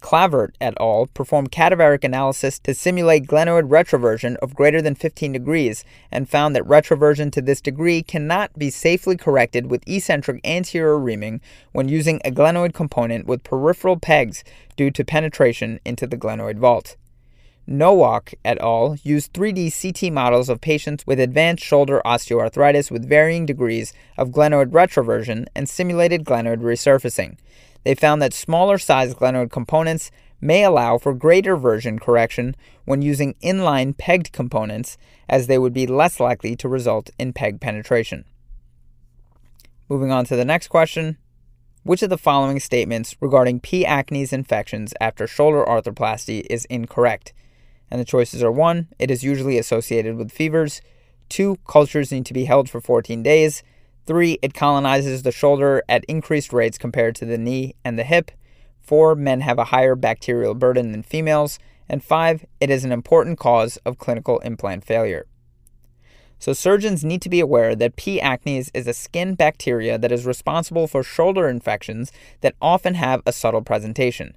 Clavert 0.00 0.54
et 0.60 0.74
al. 0.78 1.06
performed 1.14 1.50
cadaveric 1.50 2.04
analysis 2.04 2.58
to 2.60 2.74
simulate 2.74 3.26
glenoid 3.26 3.68
retroversion 3.68 4.36
of 4.36 4.54
greater 4.54 4.82
than 4.82 4.94
15 4.94 5.32
degrees 5.32 5.84
and 6.12 6.28
found 6.28 6.54
that 6.54 6.62
retroversion 6.64 7.32
to 7.32 7.42
this 7.42 7.60
degree 7.60 8.02
cannot 8.02 8.56
be 8.58 8.70
safely 8.70 9.16
corrected 9.16 9.70
with 9.70 9.88
eccentric 9.88 10.40
anterior 10.44 10.98
reaming 10.98 11.40
when 11.72 11.88
using 11.88 12.20
a 12.24 12.30
glenoid 12.30 12.74
component 12.74 13.26
with 13.26 13.42
peripheral 13.42 13.98
pegs 13.98 14.44
due 14.76 14.90
to 14.90 15.04
penetration 15.04 15.80
into 15.84 16.06
the 16.06 16.18
glenoid 16.18 16.58
vault. 16.58 16.96
Nowak 17.68 18.34
et 18.44 18.58
al. 18.60 18.96
used 19.02 19.32
3D 19.32 19.72
CT 19.72 20.12
models 20.12 20.48
of 20.48 20.60
patients 20.60 21.04
with 21.04 21.18
advanced 21.18 21.64
shoulder 21.64 22.00
osteoarthritis 22.04 22.92
with 22.92 23.08
varying 23.08 23.44
degrees 23.44 23.92
of 24.16 24.30
glenoid 24.30 24.70
retroversion 24.70 25.46
and 25.52 25.68
simulated 25.68 26.24
glenoid 26.24 26.60
resurfacing 26.60 27.36
they 27.86 27.94
found 27.94 28.20
that 28.20 28.34
smaller 28.34 28.78
sized 28.78 29.16
glenoid 29.16 29.52
components 29.52 30.10
may 30.40 30.64
allow 30.64 30.98
for 30.98 31.14
greater 31.14 31.56
version 31.56 32.00
correction 32.00 32.56
when 32.84 33.00
using 33.00 33.36
inline 33.40 33.96
pegged 33.96 34.32
components, 34.32 34.98
as 35.28 35.46
they 35.46 35.56
would 35.56 35.72
be 35.72 35.86
less 35.86 36.18
likely 36.18 36.56
to 36.56 36.68
result 36.68 37.10
in 37.16 37.32
peg 37.32 37.60
penetration. 37.60 38.24
Moving 39.88 40.10
on 40.10 40.24
to 40.24 40.34
the 40.34 40.44
next 40.44 40.66
question 40.66 41.16
Which 41.84 42.02
of 42.02 42.10
the 42.10 42.18
following 42.18 42.58
statements 42.58 43.14
regarding 43.20 43.60
P. 43.60 43.84
acnes 43.84 44.32
infections 44.32 44.92
after 45.00 45.28
shoulder 45.28 45.64
arthroplasty 45.64 46.44
is 46.50 46.64
incorrect? 46.64 47.32
And 47.88 48.00
the 48.00 48.04
choices 48.04 48.42
are 48.42 48.50
1. 48.50 48.88
It 48.98 49.12
is 49.12 49.22
usually 49.22 49.58
associated 49.58 50.16
with 50.16 50.32
fevers. 50.32 50.82
2. 51.28 51.58
Cultures 51.68 52.10
need 52.10 52.26
to 52.26 52.34
be 52.34 52.46
held 52.46 52.68
for 52.68 52.80
14 52.80 53.22
days. 53.22 53.62
3. 54.06 54.38
It 54.40 54.54
colonizes 54.54 55.22
the 55.22 55.32
shoulder 55.32 55.82
at 55.88 56.04
increased 56.04 56.52
rates 56.52 56.78
compared 56.78 57.14
to 57.16 57.24
the 57.24 57.38
knee 57.38 57.74
and 57.84 57.98
the 57.98 58.04
hip. 58.04 58.30
4. 58.80 59.14
Men 59.16 59.40
have 59.40 59.58
a 59.58 59.64
higher 59.64 59.96
bacterial 59.96 60.54
burden 60.54 60.92
than 60.92 61.02
females. 61.02 61.58
And 61.88 62.02
5. 62.02 62.46
It 62.60 62.70
is 62.70 62.84
an 62.84 62.92
important 62.92 63.38
cause 63.38 63.76
of 63.78 63.98
clinical 63.98 64.38
implant 64.40 64.84
failure. 64.84 65.26
So, 66.38 66.52
surgeons 66.52 67.04
need 67.04 67.22
to 67.22 67.30
be 67.30 67.40
aware 67.40 67.74
that 67.74 67.96
P. 67.96 68.20
acnes 68.20 68.70
is 68.74 68.86
a 68.86 68.92
skin 68.92 69.34
bacteria 69.34 69.96
that 69.98 70.12
is 70.12 70.26
responsible 70.26 70.86
for 70.86 71.02
shoulder 71.02 71.48
infections 71.48 72.12
that 72.42 72.54
often 72.60 72.94
have 72.94 73.22
a 73.24 73.32
subtle 73.32 73.62
presentation. 73.62 74.36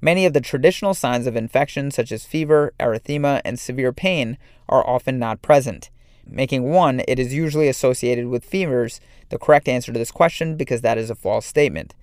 Many 0.00 0.26
of 0.26 0.32
the 0.32 0.40
traditional 0.40 0.92
signs 0.92 1.26
of 1.26 1.36
infection, 1.36 1.90
such 1.90 2.12
as 2.12 2.26
fever, 2.26 2.74
erythema, 2.78 3.40
and 3.44 3.58
severe 3.58 3.92
pain, 3.92 4.36
are 4.68 4.86
often 4.86 5.18
not 5.18 5.40
present. 5.40 5.90
Making 6.26 6.64
one, 6.64 7.02
it 7.06 7.18
is 7.18 7.32
usually 7.32 7.68
associated 7.68 8.26
with 8.26 8.44
fevers, 8.44 9.00
the 9.28 9.38
correct 9.38 9.68
answer 9.68 9.92
to 9.92 9.98
this 9.98 10.10
question 10.10 10.56
because 10.56 10.80
that 10.80 10.98
is 10.98 11.08
a 11.08 11.14
false 11.14 11.46
statement. 11.46 11.94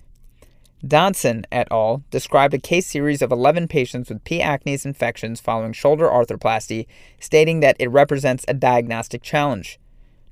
Dodson 0.86 1.46
et 1.50 1.66
al. 1.70 2.02
described 2.10 2.52
a 2.52 2.58
case 2.58 2.86
series 2.86 3.22
of 3.22 3.32
11 3.32 3.68
patients 3.68 4.08
with 4.10 4.24
P. 4.24 4.40
acnes 4.40 4.84
infections 4.84 5.40
following 5.40 5.72
shoulder 5.72 6.06
arthroplasty, 6.06 6.86
stating 7.18 7.60
that 7.60 7.76
it 7.78 7.88
represents 7.88 8.44
a 8.48 8.54
diagnostic 8.54 9.22
challenge. 9.22 9.78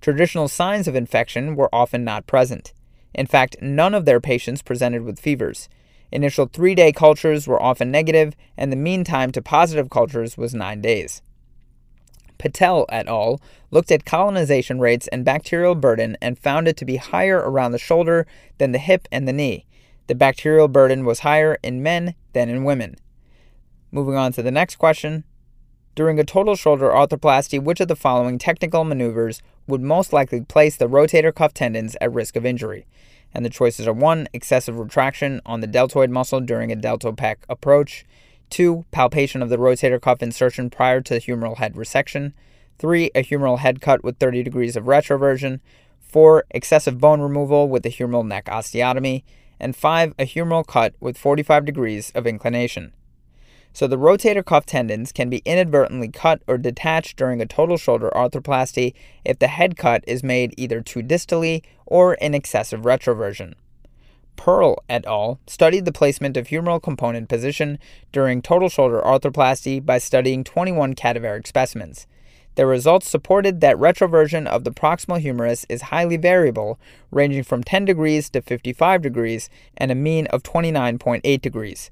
Traditional 0.03 0.49
signs 0.49 0.89
of 0.89 0.97
infection 0.97 1.55
were 1.55 1.75
often 1.75 2.05
not 2.05 2.27
present. 2.27 2.75
In 3.15 3.27
fact, 3.27 3.57
none 3.63 3.95
of 3.95 4.05
their 4.05 4.21
patients 4.21 4.63
presented 4.63 5.03
with 5.03 5.21
fevers. 5.21 5.69
Initial 6.11 6.47
three 6.47 6.75
day 6.75 6.93
cultures 6.93 7.47
were 7.47 7.63
often 7.63 7.91
negative, 7.91 8.35
and 8.57 8.71
the 8.71 8.77
mean 8.77 9.05
time 9.05 9.33
to 9.33 9.41
positive 9.41 9.89
cultures 9.89 10.37
was 10.37 10.55
nine 10.55 10.83
days. 10.83 11.23
Patel 12.43 12.87
et 12.89 13.07
al. 13.07 13.41
looked 13.71 13.93
at 13.93 14.05
colonization 14.05 14.81
rates 14.81 15.07
and 15.13 15.25
bacterial 15.25 15.77
burden 15.77 16.17
and 16.21 16.37
found 16.37 16.67
it 16.67 16.77
to 16.79 16.85
be 16.85 16.97
higher 16.97 17.39
around 17.39 17.71
the 17.71 17.79
shoulder 17.79 18.27
than 18.59 18.73
the 18.73 18.79
hip 18.79 19.07
and 19.13 19.29
the 19.29 19.33
knee. 19.33 19.65
The 20.09 20.17
bacterial 20.17 20.67
burden 20.67 21.05
was 21.05 21.21
higher 21.21 21.57
in 21.63 21.85
men 21.85 22.17
than 22.33 22.49
in 22.49 22.65
women. 22.65 22.97
Moving 23.93 24.17
on 24.17 24.33
to 24.33 24.43
the 24.43 24.51
next 24.51 24.75
question. 24.75 25.23
During 25.95 26.19
a 26.19 26.25
total 26.25 26.57
shoulder 26.57 26.89
arthroplasty, 26.89 27.63
which 27.63 27.79
of 27.79 27.87
the 27.87 27.95
following 27.95 28.39
technical 28.39 28.83
maneuvers 28.83 29.41
would 29.69 29.81
most 29.81 30.13
likely 30.13 30.41
place 30.41 30.77
the 30.77 30.89
rotator 30.89 31.33
cuff 31.33 31.55
tendons 31.55 31.97
at 32.01 32.13
risk 32.13 32.35
of 32.35 32.45
injury? 32.45 32.87
And 33.33 33.45
the 33.45 33.51
choices 33.51 33.87
are 33.87 33.93
1. 33.93 34.27
Excessive 34.33 34.81
retraction 34.81 35.41
on 35.47 35.61
the 35.61 35.69
deltoid 35.69 36.11
muscle 36.11 36.41
during 36.41 36.73
a 36.73 36.77
deltopec 36.77 37.37
approach, 37.49 38.05
2. 38.53 38.85
Palpation 38.91 39.43
of 39.43 39.49
the 39.49 39.57
rotator 39.57 40.01
cuff 40.01 40.23
insertion 40.23 40.69
prior 40.69 41.01
to 41.01 41.15
the 41.15 41.21
humeral 41.21 41.57
head 41.57 41.75
resection, 41.75 42.35
3. 42.79 43.11
A 43.15 43.25
humeral 43.25 43.59
head 43.59 43.81
cut 43.81 44.05
with 44.05 44.19
30 44.19 44.43
degrees 44.43 44.77
of 44.77 44.85
retroversion, 44.85 45.61
4. 46.01 46.45
Excessive 46.51 47.01
bone 47.01 47.23
removal 47.23 47.69
with 47.69 47.83
the 47.83 47.89
humeral 47.89 48.27
neck 48.27 48.45
osteotomy, 48.45 49.25
and 49.59 49.75
5. 49.75 50.15
A 50.19 50.27
humeral 50.27 50.67
cut 50.67 50.95
with 51.01 51.17
45 51.17 51.65
degrees 51.65 52.13
of 52.15 52.27
inclination. 52.27 52.93
So 53.73 53.87
the 53.87 53.97
rotator 53.97 54.45
cuff 54.45 54.67
tendons 54.67 55.13
can 55.13 55.31
be 55.31 55.41
inadvertently 55.47 56.09
cut 56.09 56.43
or 56.47 56.59
detached 56.59 57.17
during 57.17 57.41
a 57.41 57.47
total 57.47 57.79
shoulder 57.79 58.11
arthroplasty 58.15 58.93
if 59.25 59.39
the 59.39 59.49
head 59.49 59.79
cut 59.79 60.05
is 60.07 60.23
made 60.23 60.53
either 60.59 60.83
too 60.83 61.03
distally 61.03 61.63
or 61.87 62.15
in 62.15 62.35
excessive 62.35 62.83
retroversion. 62.83 63.55
Pearl 64.37 64.83
et 64.89 65.05
al. 65.07 65.39
studied 65.47 65.85
the 65.85 65.93
placement 65.93 66.37
of 66.37 66.49
humeral 66.49 66.83
component 66.83 67.29
position 67.29 67.79
during 68.13 68.43
total 68.43 68.69
shoulder 68.69 69.01
arthroplasty 69.05 69.85
by 69.85 69.99
studying 69.99 70.45
21 70.45 70.95
cadaveric 70.95 71.47
specimens. 71.47 72.07
Their 72.55 72.67
results 72.67 73.09
supported 73.09 73.61
that 73.61 73.77
retroversion 73.77 74.47
of 74.47 74.65
the 74.65 74.73
proximal 74.73 75.21
humerus 75.21 75.65
is 75.69 75.83
highly 75.83 76.19
variable, 76.19 76.79
ranging 77.11 77.45
from 77.45 77.65
10 77.65 77.87
degrees 77.87 78.29
to 78.31 78.43
55 78.43 79.01
degrees 79.01 79.49
and 79.77 79.91
a 79.91 79.95
mean 79.95 80.27
of 80.27 80.43
29.8 80.43 81.41
degrees. 81.41 81.91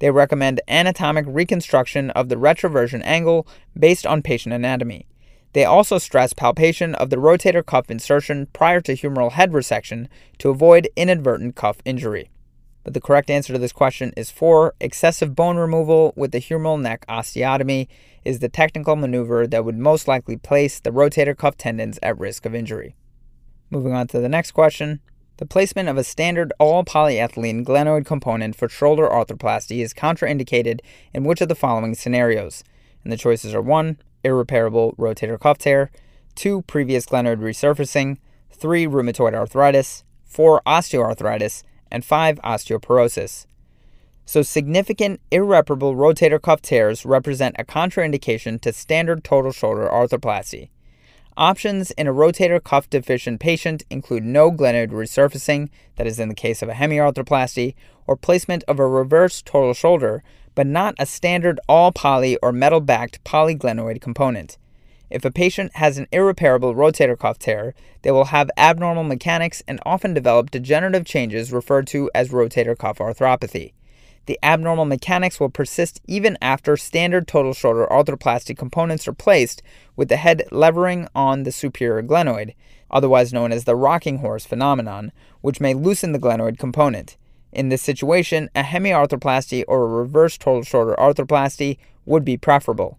They 0.00 0.10
recommend 0.10 0.60
anatomic 0.66 1.24
reconstruction 1.28 2.10
of 2.10 2.28
the 2.28 2.34
retroversion 2.34 3.02
angle 3.04 3.46
based 3.78 4.04
on 4.04 4.22
patient 4.22 4.52
anatomy. 4.52 5.06
They 5.52 5.64
also 5.64 5.98
stress 5.98 6.32
palpation 6.32 6.94
of 6.94 7.10
the 7.10 7.16
rotator 7.16 7.64
cuff 7.64 7.90
insertion 7.90 8.46
prior 8.52 8.80
to 8.82 8.94
humeral 8.94 9.32
head 9.32 9.52
resection 9.52 10.08
to 10.38 10.50
avoid 10.50 10.88
inadvertent 10.96 11.56
cuff 11.56 11.78
injury. 11.84 12.30
But 12.84 12.94
the 12.94 13.00
correct 13.00 13.30
answer 13.30 13.52
to 13.52 13.58
this 13.58 13.72
question 13.72 14.12
is 14.16 14.30
4. 14.30 14.74
Excessive 14.80 15.36
bone 15.36 15.56
removal 15.56 16.12
with 16.16 16.32
the 16.32 16.40
humeral 16.40 16.80
neck 16.80 17.04
osteotomy 17.06 17.86
is 18.24 18.38
the 18.38 18.48
technical 18.48 18.96
maneuver 18.96 19.46
that 19.46 19.64
would 19.64 19.78
most 19.78 20.08
likely 20.08 20.36
place 20.36 20.80
the 20.80 20.90
rotator 20.90 21.36
cuff 21.36 21.56
tendons 21.56 21.98
at 22.02 22.18
risk 22.18 22.44
of 22.44 22.54
injury. 22.54 22.96
Moving 23.70 23.92
on 23.92 24.08
to 24.08 24.20
the 24.20 24.28
next 24.28 24.52
question. 24.52 25.00
The 25.36 25.46
placement 25.46 25.88
of 25.88 25.96
a 25.96 26.04
standard 26.04 26.52
all 26.58 26.84
polyethylene 26.84 27.64
glenoid 27.64 28.04
component 28.04 28.54
for 28.54 28.68
shoulder 28.68 29.08
arthroplasty 29.08 29.82
is 29.82 29.94
contraindicated 29.94 30.80
in 31.14 31.24
which 31.24 31.40
of 31.40 31.48
the 31.48 31.54
following 31.54 31.94
scenarios? 31.94 32.64
And 33.02 33.12
the 33.12 33.16
choices 33.16 33.54
are 33.54 33.62
1. 33.62 33.98
Irreparable 34.24 34.94
rotator 34.98 35.38
cuff 35.38 35.58
tear, 35.58 35.90
2. 36.34 36.62
Previous 36.62 37.06
glenoid 37.06 37.38
resurfacing, 37.38 38.18
3. 38.50 38.86
Rheumatoid 38.86 39.34
arthritis, 39.34 40.04
4. 40.24 40.62
Osteoarthritis, 40.66 41.62
and 41.90 42.04
5. 42.04 42.40
Osteoporosis. 42.42 43.46
So, 44.24 44.42
significant 44.42 45.20
irreparable 45.30 45.94
rotator 45.94 46.40
cuff 46.40 46.62
tears 46.62 47.04
represent 47.04 47.56
a 47.58 47.64
contraindication 47.64 48.60
to 48.60 48.72
standard 48.72 49.24
total 49.24 49.52
shoulder 49.52 49.88
arthroplasty. 49.92 50.70
Options 51.36 51.92
in 51.92 52.06
a 52.06 52.12
rotator 52.12 52.62
cuff 52.62 52.90
deficient 52.90 53.40
patient 53.40 53.84
include 53.88 54.22
no 54.22 54.52
glenoid 54.52 54.90
resurfacing, 54.90 55.70
that 55.96 56.06
is 56.06 56.20
in 56.20 56.28
the 56.28 56.34
case 56.34 56.60
of 56.60 56.68
a 56.68 56.74
hemiarthroplasty, 56.74 57.74
or 58.06 58.16
placement 58.16 58.64
of 58.68 58.78
a 58.78 58.86
reverse 58.86 59.40
total 59.40 59.72
shoulder, 59.72 60.22
but 60.54 60.66
not 60.66 60.94
a 60.98 61.06
standard 61.06 61.58
all 61.66 61.90
poly 61.90 62.36
or 62.42 62.52
metal 62.52 62.80
backed 62.80 63.24
polyglenoid 63.24 64.02
component. 64.02 64.58
If 65.08 65.24
a 65.24 65.30
patient 65.30 65.76
has 65.76 65.96
an 65.96 66.06
irreparable 66.12 66.74
rotator 66.74 67.18
cuff 67.18 67.38
tear, 67.38 67.74
they 68.02 68.10
will 68.10 68.26
have 68.26 68.50
abnormal 68.58 69.04
mechanics 69.04 69.62
and 69.66 69.80
often 69.86 70.12
develop 70.12 70.50
degenerative 70.50 71.06
changes 71.06 71.50
referred 71.50 71.86
to 71.88 72.10
as 72.14 72.28
rotator 72.28 72.76
cuff 72.76 72.98
arthropathy. 72.98 73.72
The 74.26 74.38
abnormal 74.42 74.84
mechanics 74.84 75.40
will 75.40 75.50
persist 75.50 76.00
even 76.06 76.38
after 76.40 76.76
standard 76.76 77.26
total 77.26 77.52
shoulder 77.52 77.86
arthroplasty 77.90 78.56
components 78.56 79.08
are 79.08 79.12
placed, 79.12 79.62
with 79.96 80.08
the 80.08 80.16
head 80.16 80.44
levering 80.52 81.08
on 81.14 81.42
the 81.42 81.50
superior 81.50 82.02
glenoid, 82.02 82.54
otherwise 82.90 83.32
known 83.32 83.50
as 83.50 83.64
the 83.64 83.74
rocking 83.74 84.18
horse 84.18 84.46
phenomenon, 84.46 85.10
which 85.40 85.60
may 85.60 85.74
loosen 85.74 86.12
the 86.12 86.20
glenoid 86.20 86.58
component. 86.58 87.16
In 87.52 87.68
this 87.68 87.82
situation, 87.82 88.48
a 88.54 88.62
hemiarthroplasty 88.62 89.64
or 89.66 89.82
a 89.84 89.88
reverse 89.88 90.38
total 90.38 90.62
shoulder 90.62 90.94
arthroplasty 90.98 91.78
would 92.06 92.24
be 92.24 92.36
preferable. 92.36 92.98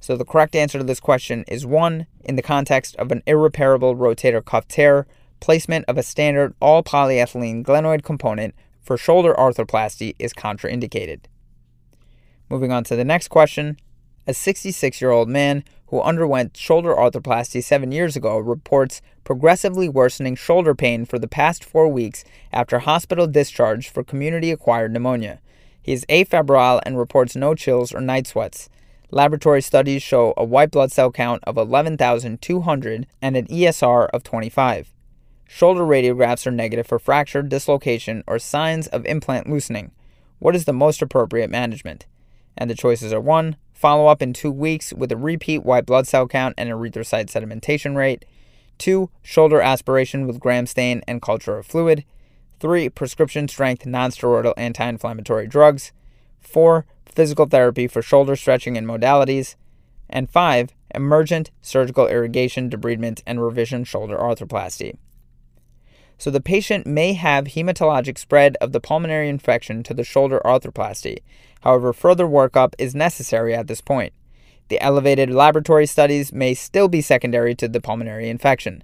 So 0.00 0.16
the 0.16 0.24
correct 0.24 0.54
answer 0.54 0.78
to 0.78 0.84
this 0.84 1.00
question 1.00 1.44
is 1.48 1.64
1 1.64 2.06
in 2.24 2.36
the 2.36 2.42
context 2.42 2.96
of 2.96 3.12
an 3.12 3.22
irreparable 3.26 3.96
rotator 3.96 4.44
cuff 4.44 4.68
tear, 4.68 5.06
placement 5.40 5.84
of 5.86 5.96
a 5.96 6.02
standard 6.02 6.54
all 6.60 6.82
polyethylene 6.82 7.64
glenoid 7.64 8.02
component 8.02 8.54
for 8.84 8.96
shoulder 8.96 9.34
arthroplasty 9.34 10.14
is 10.18 10.32
contraindicated. 10.32 11.20
Moving 12.48 12.70
on 12.70 12.84
to 12.84 12.96
the 12.96 13.04
next 13.04 13.28
question. 13.28 13.78
A 14.26 14.32
66 14.34 15.00
year 15.00 15.10
old 15.10 15.28
man 15.28 15.64
who 15.88 16.00
underwent 16.00 16.56
shoulder 16.56 16.94
arthroplasty 16.94 17.62
seven 17.62 17.92
years 17.92 18.16
ago 18.16 18.38
reports 18.38 19.02
progressively 19.22 19.88
worsening 19.88 20.34
shoulder 20.34 20.74
pain 20.74 21.04
for 21.04 21.18
the 21.18 21.28
past 21.28 21.64
four 21.64 21.88
weeks 21.88 22.24
after 22.52 22.78
hospital 22.80 23.26
discharge 23.26 23.88
for 23.88 24.02
community 24.02 24.50
acquired 24.50 24.92
pneumonia. 24.92 25.40
He 25.82 25.92
is 25.92 26.06
afebrile 26.08 26.80
and 26.86 26.98
reports 26.98 27.36
no 27.36 27.54
chills 27.54 27.92
or 27.92 28.00
night 28.00 28.26
sweats. 28.26 28.70
Laboratory 29.10 29.60
studies 29.60 30.02
show 30.02 30.32
a 30.36 30.44
white 30.44 30.70
blood 30.70 30.90
cell 30.90 31.12
count 31.12 31.44
of 31.46 31.58
11,200 31.58 33.06
and 33.20 33.36
an 33.36 33.46
ESR 33.46 34.08
of 34.12 34.24
25. 34.24 34.93
Shoulder 35.54 35.82
radiographs 35.82 36.48
are 36.48 36.50
negative 36.50 36.84
for 36.84 36.98
fracture, 36.98 37.40
dislocation, 37.40 38.24
or 38.26 38.40
signs 38.40 38.88
of 38.88 39.06
implant 39.06 39.48
loosening. 39.48 39.92
What 40.40 40.56
is 40.56 40.64
the 40.64 40.72
most 40.72 41.00
appropriate 41.00 41.48
management? 41.48 42.06
And 42.58 42.68
the 42.68 42.74
choices 42.74 43.12
are 43.12 43.20
1. 43.20 43.54
Follow 43.72 44.08
up 44.08 44.20
in 44.20 44.32
two 44.32 44.50
weeks 44.50 44.92
with 44.92 45.12
a 45.12 45.16
repeat 45.16 45.62
white 45.64 45.86
blood 45.86 46.08
cell 46.08 46.26
count 46.26 46.56
and 46.58 46.68
erythrocyte 46.70 47.26
sedimentation 47.26 47.94
rate. 47.94 48.24
2. 48.78 49.08
Shoulder 49.22 49.60
aspiration 49.60 50.26
with 50.26 50.40
gram 50.40 50.66
stain 50.66 51.02
and 51.06 51.22
culture 51.22 51.56
of 51.56 51.66
fluid. 51.66 52.04
3. 52.58 52.88
Prescription 52.88 53.46
strength 53.46 53.84
nonsteroidal 53.84 54.54
anti 54.56 54.84
inflammatory 54.84 55.46
drugs. 55.46 55.92
4 56.40 56.84
physical 57.06 57.46
therapy 57.46 57.86
for 57.86 58.02
shoulder 58.02 58.34
stretching 58.34 58.76
and 58.76 58.88
modalities, 58.88 59.54
and 60.10 60.28
5. 60.28 60.70
Emergent 60.92 61.52
surgical 61.62 62.08
irrigation, 62.08 62.68
debridement, 62.68 63.22
and 63.24 63.40
revision 63.40 63.84
shoulder 63.84 64.16
arthroplasty. 64.16 64.96
So 66.18 66.30
the 66.30 66.40
patient 66.40 66.86
may 66.86 67.12
have 67.12 67.46
hematologic 67.46 68.18
spread 68.18 68.56
of 68.60 68.72
the 68.72 68.80
pulmonary 68.80 69.28
infection 69.28 69.82
to 69.82 69.94
the 69.94 70.04
shoulder 70.04 70.40
arthroplasty. 70.44 71.18
However, 71.62 71.92
further 71.92 72.26
workup 72.26 72.74
is 72.78 72.94
necessary 72.94 73.54
at 73.54 73.66
this 73.66 73.80
point. 73.80 74.12
The 74.68 74.80
elevated 74.80 75.30
laboratory 75.30 75.86
studies 75.86 76.32
may 76.32 76.54
still 76.54 76.88
be 76.88 77.00
secondary 77.00 77.54
to 77.56 77.68
the 77.68 77.80
pulmonary 77.80 78.28
infection. 78.28 78.82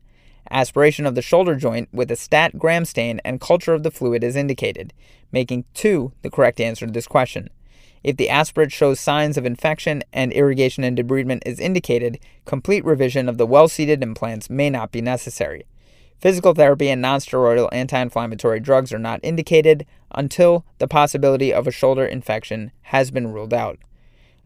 Aspiration 0.50 1.06
of 1.06 1.14
the 1.14 1.22
shoulder 1.22 1.54
joint 1.54 1.88
with 1.92 2.10
a 2.10 2.16
stat 2.16 2.58
gram 2.58 2.84
stain 2.84 3.20
and 3.24 3.40
culture 3.40 3.72
of 3.72 3.82
the 3.82 3.90
fluid 3.90 4.24
is 4.24 4.36
indicated, 4.36 4.92
making 5.30 5.64
2 5.74 6.12
the 6.22 6.30
correct 6.30 6.60
answer 6.60 6.86
to 6.86 6.92
this 6.92 7.06
question. 7.06 7.48
If 8.02 8.16
the 8.16 8.30
aspirate 8.30 8.72
shows 8.72 8.98
signs 8.98 9.36
of 9.36 9.44
infection 9.44 10.02
and 10.12 10.32
irrigation 10.32 10.84
and 10.84 10.96
debridement 10.96 11.42
is 11.44 11.60
indicated, 11.60 12.18
complete 12.46 12.84
revision 12.84 13.28
of 13.28 13.36
the 13.36 13.46
well 13.46 13.68
seated 13.68 14.02
implants 14.02 14.48
may 14.48 14.70
not 14.70 14.90
be 14.90 15.02
necessary. 15.02 15.66
Physical 16.20 16.52
therapy 16.52 16.90
and 16.90 17.02
nonsteroidal 17.02 17.70
anti 17.72 17.98
inflammatory 17.98 18.61
drugs 18.61 18.92
are 18.92 18.98
not 18.98 19.20
indicated 19.22 19.87
until 20.11 20.66
the 20.78 20.88
possibility 20.88 21.52
of 21.52 21.66
a 21.66 21.70
shoulder 21.70 22.04
infection 22.04 22.72
has 22.83 23.11
been 23.11 23.33
ruled 23.33 23.54
out. 23.54 23.78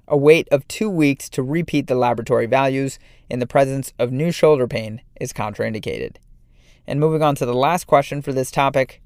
A 0.06 0.16
wait 0.16 0.46
of 0.50 0.68
two 0.68 0.88
weeks 0.88 1.28
to 1.30 1.42
repeat 1.42 1.88
the 1.88 1.96
laboratory 1.96 2.46
values 2.46 2.98
in 3.28 3.40
the 3.40 3.46
presence 3.46 3.92
of 3.98 4.12
new 4.12 4.30
shoulder 4.30 4.68
pain 4.68 5.00
is 5.20 5.32
contraindicated. 5.32 6.16
And 6.86 7.00
moving 7.00 7.22
on 7.22 7.34
to 7.36 7.46
the 7.46 7.54
last 7.54 7.86
question 7.86 8.22
for 8.22 8.32
this 8.32 8.50
topic. 8.50 9.00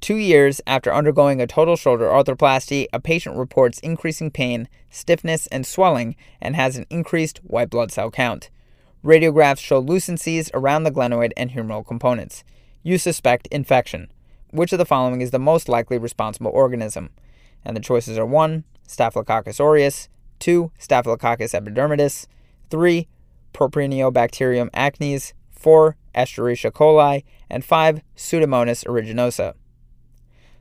Two 0.00 0.16
years 0.16 0.60
after 0.66 0.92
undergoing 0.92 1.40
a 1.40 1.46
total 1.46 1.76
shoulder 1.76 2.04
arthroplasty, 2.04 2.86
a 2.92 3.00
patient 3.00 3.36
reports 3.38 3.78
increasing 3.80 4.30
pain, 4.30 4.68
stiffness, 4.90 5.46
and 5.48 5.66
swelling 5.66 6.14
and 6.40 6.54
has 6.54 6.76
an 6.76 6.86
increased 6.90 7.38
white 7.38 7.70
blood 7.70 7.90
cell 7.90 8.10
count. 8.10 8.50
Radiographs 9.04 9.58
show 9.58 9.82
lucencies 9.82 10.50
around 10.54 10.84
the 10.84 10.90
glenoid 10.90 11.32
and 11.36 11.50
humeral 11.50 11.86
components. 11.86 12.42
You 12.82 12.96
suspect 12.96 13.46
infection. 13.48 14.10
Which 14.50 14.72
of 14.72 14.78
the 14.78 14.86
following 14.86 15.20
is 15.20 15.30
the 15.30 15.38
most 15.38 15.68
likely 15.68 15.98
responsible 15.98 16.50
organism? 16.50 17.10
And 17.66 17.76
the 17.76 17.82
choices 17.82 18.16
are 18.16 18.24
1. 18.24 18.64
Staphylococcus 18.86 19.60
aureus, 19.60 20.08
2. 20.38 20.70
Staphylococcus 20.78 21.52
epidermidis, 21.52 22.26
3. 22.70 23.06
Propionibacterium 23.52 24.70
acnes, 24.70 25.34
4. 25.50 25.96
Escherichia 26.14 26.70
coli, 26.70 27.24
and 27.50 27.62
5. 27.62 28.00
Pseudomonas 28.16 28.86
aeruginosa. 28.86 29.52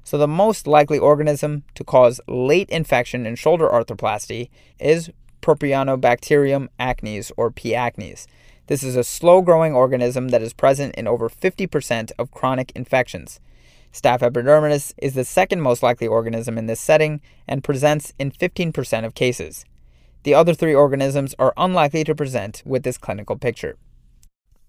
So, 0.03 0.17
the 0.17 0.27
most 0.27 0.67
likely 0.67 0.99
organism 0.99 1.63
to 1.75 1.85
cause 1.85 2.19
late 2.27 2.69
infection 2.69 3.25
in 3.25 3.35
shoulder 3.35 3.69
arthroplasty 3.69 4.49
is 4.79 5.11
Propionibacterium 5.43 6.69
acnes 6.79 7.31
or 7.37 7.51
P. 7.51 7.73
acnes. 7.73 8.25
This 8.67 8.81
is 8.81 8.95
a 8.95 9.03
slow 9.03 9.41
growing 9.41 9.73
organism 9.73 10.29
that 10.29 10.41
is 10.41 10.53
present 10.53 10.95
in 10.95 11.05
over 11.05 11.29
50% 11.29 12.11
of 12.17 12.31
chronic 12.31 12.71
infections. 12.73 13.39
Staph 13.91 14.21
epidermidis 14.21 14.93
is 14.97 15.13
the 15.13 15.25
second 15.25 15.61
most 15.61 15.83
likely 15.83 16.07
organism 16.07 16.57
in 16.57 16.65
this 16.65 16.79
setting 16.79 17.21
and 17.47 17.63
presents 17.63 18.13
in 18.17 18.31
15% 18.31 19.05
of 19.05 19.13
cases. 19.13 19.65
The 20.23 20.33
other 20.33 20.53
three 20.53 20.73
organisms 20.73 21.35
are 21.37 21.53
unlikely 21.57 22.05
to 22.05 22.15
present 22.15 22.63
with 22.65 22.83
this 22.83 22.97
clinical 22.97 23.37
picture. 23.37 23.75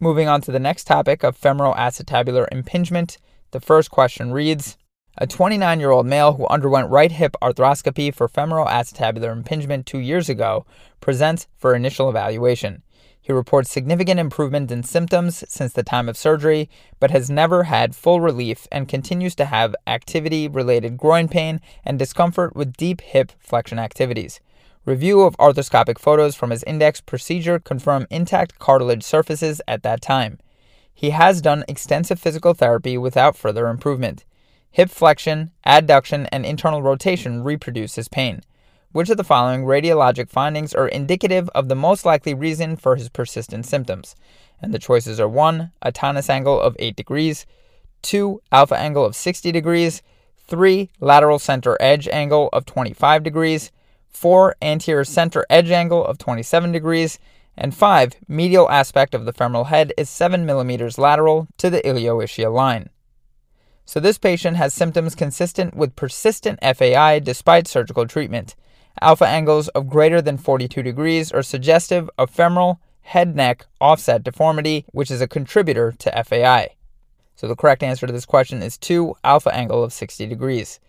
Moving 0.00 0.28
on 0.28 0.40
to 0.42 0.52
the 0.52 0.58
next 0.58 0.84
topic 0.84 1.22
of 1.22 1.36
femoral 1.36 1.74
acetabular 1.74 2.48
impingement, 2.50 3.16
the 3.52 3.60
first 3.60 3.90
question 3.90 4.32
reads 4.32 4.76
a 5.16 5.26
29 5.26 5.78
year 5.78 5.90
old 5.90 6.06
male 6.06 6.34
who 6.34 6.46
underwent 6.48 6.90
right 6.90 7.12
hip 7.12 7.36
arthroscopy 7.40 8.12
for 8.12 8.26
femoral 8.26 8.66
acetabular 8.66 9.32
impingement 9.32 9.86
two 9.86 9.98
years 9.98 10.28
ago 10.28 10.66
presents 11.00 11.46
for 11.56 11.74
initial 11.74 12.08
evaluation. 12.08 12.82
He 13.20 13.32
reports 13.32 13.70
significant 13.70 14.20
improvement 14.20 14.70
in 14.70 14.82
symptoms 14.82 15.44
since 15.48 15.72
the 15.72 15.82
time 15.82 16.10
of 16.10 16.16
surgery, 16.16 16.68
but 17.00 17.10
has 17.10 17.30
never 17.30 17.64
had 17.64 17.96
full 17.96 18.20
relief 18.20 18.66
and 18.70 18.88
continues 18.88 19.34
to 19.36 19.46
have 19.46 19.74
activity 19.86 20.46
related 20.46 20.98
groin 20.98 21.28
pain 21.28 21.60
and 21.84 21.98
discomfort 21.98 22.54
with 22.54 22.76
deep 22.76 23.00
hip 23.00 23.32
flexion 23.38 23.78
activities. 23.78 24.40
Review 24.84 25.22
of 25.22 25.38
arthroscopic 25.38 25.98
photos 25.98 26.34
from 26.34 26.50
his 26.50 26.64
index 26.64 27.00
procedure 27.00 27.58
confirm 27.58 28.06
intact 28.10 28.58
cartilage 28.58 29.02
surfaces 29.04 29.62
at 29.66 29.82
that 29.84 30.02
time. 30.02 30.38
He 30.92 31.10
has 31.10 31.40
done 31.40 31.64
extensive 31.66 32.20
physical 32.20 32.52
therapy 32.52 32.98
without 32.98 33.36
further 33.36 33.68
improvement. 33.68 34.24
Hip 34.74 34.90
flexion, 34.90 35.52
adduction, 35.64 36.28
and 36.32 36.44
internal 36.44 36.82
rotation 36.82 37.44
reproduce 37.44 37.94
his 37.94 38.08
pain. 38.08 38.40
Which 38.90 39.08
of 39.08 39.16
the 39.16 39.22
following 39.22 39.62
radiologic 39.62 40.28
findings 40.28 40.74
are 40.74 40.88
indicative 40.88 41.48
of 41.54 41.68
the 41.68 41.76
most 41.76 42.04
likely 42.04 42.34
reason 42.34 42.74
for 42.74 42.96
his 42.96 43.08
persistent 43.08 43.66
symptoms? 43.66 44.16
And 44.60 44.74
the 44.74 44.80
choices 44.80 45.20
are 45.20 45.28
1. 45.28 45.70
A 45.80 45.92
Tönnis 45.92 46.28
angle 46.28 46.60
of 46.60 46.74
8 46.80 46.96
degrees, 46.96 47.46
2. 48.02 48.42
Alpha 48.50 48.76
angle 48.76 49.04
of 49.04 49.14
60 49.14 49.52
degrees, 49.52 50.02
3. 50.48 50.90
Lateral 50.98 51.38
center 51.38 51.76
edge 51.78 52.08
angle 52.08 52.48
of 52.52 52.66
25 52.66 53.22
degrees, 53.22 53.70
4. 54.08 54.56
Anterior 54.60 55.04
center 55.04 55.46
edge 55.48 55.70
angle 55.70 56.04
of 56.04 56.18
27 56.18 56.72
degrees, 56.72 57.20
and 57.56 57.76
5. 57.76 58.14
Medial 58.26 58.68
aspect 58.68 59.14
of 59.14 59.24
the 59.24 59.32
femoral 59.32 59.66
head 59.66 59.92
is 59.96 60.10
7 60.10 60.44
millimeters 60.44 60.98
lateral 60.98 61.46
to 61.58 61.70
the 61.70 61.80
ilioischial 61.82 62.52
line. 62.52 62.90
So 63.86 64.00
this 64.00 64.18
patient 64.18 64.56
has 64.56 64.72
symptoms 64.72 65.14
consistent 65.14 65.74
with 65.74 65.96
persistent 65.96 66.58
FAI 66.62 67.18
despite 67.18 67.68
surgical 67.68 68.06
treatment. 68.06 68.54
Alpha 69.00 69.26
angles 69.26 69.68
of 69.68 69.88
greater 69.88 70.22
than 70.22 70.38
42 70.38 70.82
degrees 70.82 71.32
are 71.32 71.42
suggestive 71.42 72.08
of 72.16 72.30
femoral 72.30 72.80
head 73.02 73.36
neck 73.36 73.66
offset 73.80 74.24
deformity, 74.24 74.84
which 74.92 75.10
is 75.10 75.20
a 75.20 75.28
contributor 75.28 75.92
to 75.98 76.24
FAI. 76.24 76.70
So 77.36 77.46
the 77.46 77.56
correct 77.56 77.82
answer 77.82 78.06
to 78.06 78.12
this 78.12 78.24
question 78.24 78.62
is 78.62 78.78
2 78.78 79.14
alpha 79.24 79.54
angle 79.54 79.84
of 79.84 79.92
60 79.92 80.26
degrees. 80.26 80.80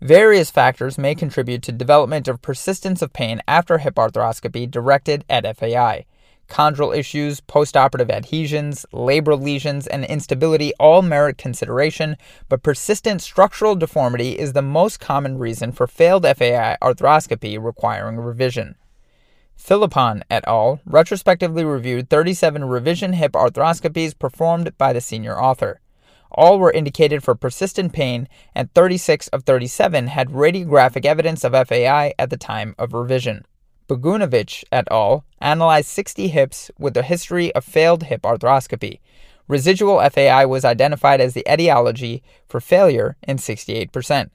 Various 0.00 0.50
factors 0.50 0.98
may 0.98 1.14
contribute 1.14 1.62
to 1.62 1.72
development 1.72 2.26
of 2.26 2.42
persistence 2.42 3.02
of 3.02 3.12
pain 3.12 3.40
after 3.46 3.78
hip 3.78 3.96
arthroscopy 3.96 4.68
directed 4.70 5.24
at 5.28 5.56
FAI. 5.56 6.06
Chondral 6.52 6.94
issues, 6.94 7.40
postoperative 7.40 8.10
adhesions, 8.10 8.84
labral 8.92 9.42
lesions, 9.42 9.86
and 9.86 10.04
instability 10.04 10.74
all 10.78 11.00
merit 11.00 11.38
consideration, 11.38 12.14
but 12.50 12.62
persistent 12.62 13.22
structural 13.22 13.74
deformity 13.74 14.38
is 14.38 14.52
the 14.52 14.60
most 14.60 15.00
common 15.00 15.38
reason 15.38 15.72
for 15.72 15.86
failed 15.86 16.26
FAI 16.26 16.76
arthroscopy 16.82 17.56
requiring 17.58 18.18
revision. 18.18 18.74
Philippon 19.56 20.24
et 20.30 20.44
al. 20.46 20.80
retrospectively 20.84 21.64
reviewed 21.64 22.10
37 22.10 22.66
revision 22.66 23.14
hip 23.14 23.32
arthroscopies 23.32 24.18
performed 24.18 24.76
by 24.76 24.92
the 24.92 25.00
senior 25.00 25.40
author. 25.40 25.80
All 26.30 26.58
were 26.58 26.70
indicated 26.70 27.22
for 27.24 27.34
persistent 27.34 27.94
pain, 27.94 28.28
and 28.54 28.70
36 28.74 29.28
of 29.28 29.44
37 29.44 30.08
had 30.08 30.28
radiographic 30.28 31.06
evidence 31.06 31.44
of 31.44 31.52
FAI 31.52 32.12
at 32.18 32.28
the 32.28 32.36
time 32.36 32.74
of 32.78 32.92
revision. 32.92 33.46
Bogunovic 33.88 34.64
et 34.70 34.86
al. 34.90 35.24
analyzed 35.40 35.88
60 35.88 36.28
hips 36.28 36.70
with 36.78 36.96
a 36.96 37.02
history 37.02 37.54
of 37.54 37.64
failed 37.64 38.04
hip 38.04 38.22
arthroscopy. 38.22 39.00
Residual 39.48 40.00
FAI 40.08 40.46
was 40.46 40.64
identified 40.64 41.20
as 41.20 41.34
the 41.34 41.44
etiology 41.50 42.22
for 42.48 42.60
failure 42.60 43.16
in 43.22 43.36
68%. 43.36 44.30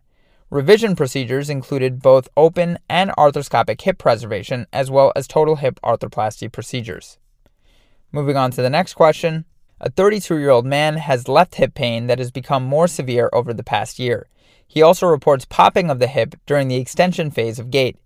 Revision 0.49 0.95
procedures 0.95 1.49
included 1.49 2.01
both 2.01 2.29
open 2.37 2.79
and 2.89 3.11
arthroscopic 3.17 3.81
hip 3.81 3.97
preservation, 3.97 4.65
as 4.71 4.89
well 4.89 5.11
as 5.15 5.27
total 5.27 5.57
hip 5.57 5.79
arthroplasty 5.83 6.51
procedures. 6.51 7.17
Moving 8.11 8.37
on 8.37 8.51
to 8.51 8.61
the 8.61 8.69
next 8.69 8.93
question. 8.93 9.45
A 9.81 9.89
32 9.89 10.37
year 10.37 10.49
old 10.49 10.65
man 10.65 10.97
has 10.97 11.27
left 11.27 11.55
hip 11.55 11.73
pain 11.73 12.07
that 12.07 12.19
has 12.19 12.31
become 12.31 12.63
more 12.63 12.87
severe 12.87 13.29
over 13.33 13.53
the 13.53 13.63
past 13.63 13.99
year. 13.99 14.27
He 14.65 14.81
also 14.81 15.05
reports 15.07 15.45
popping 15.45 15.89
of 15.89 15.99
the 15.99 16.07
hip 16.07 16.35
during 16.45 16.67
the 16.67 16.77
extension 16.77 17.29
phase 17.29 17.59
of 17.59 17.69
gait. 17.69 17.97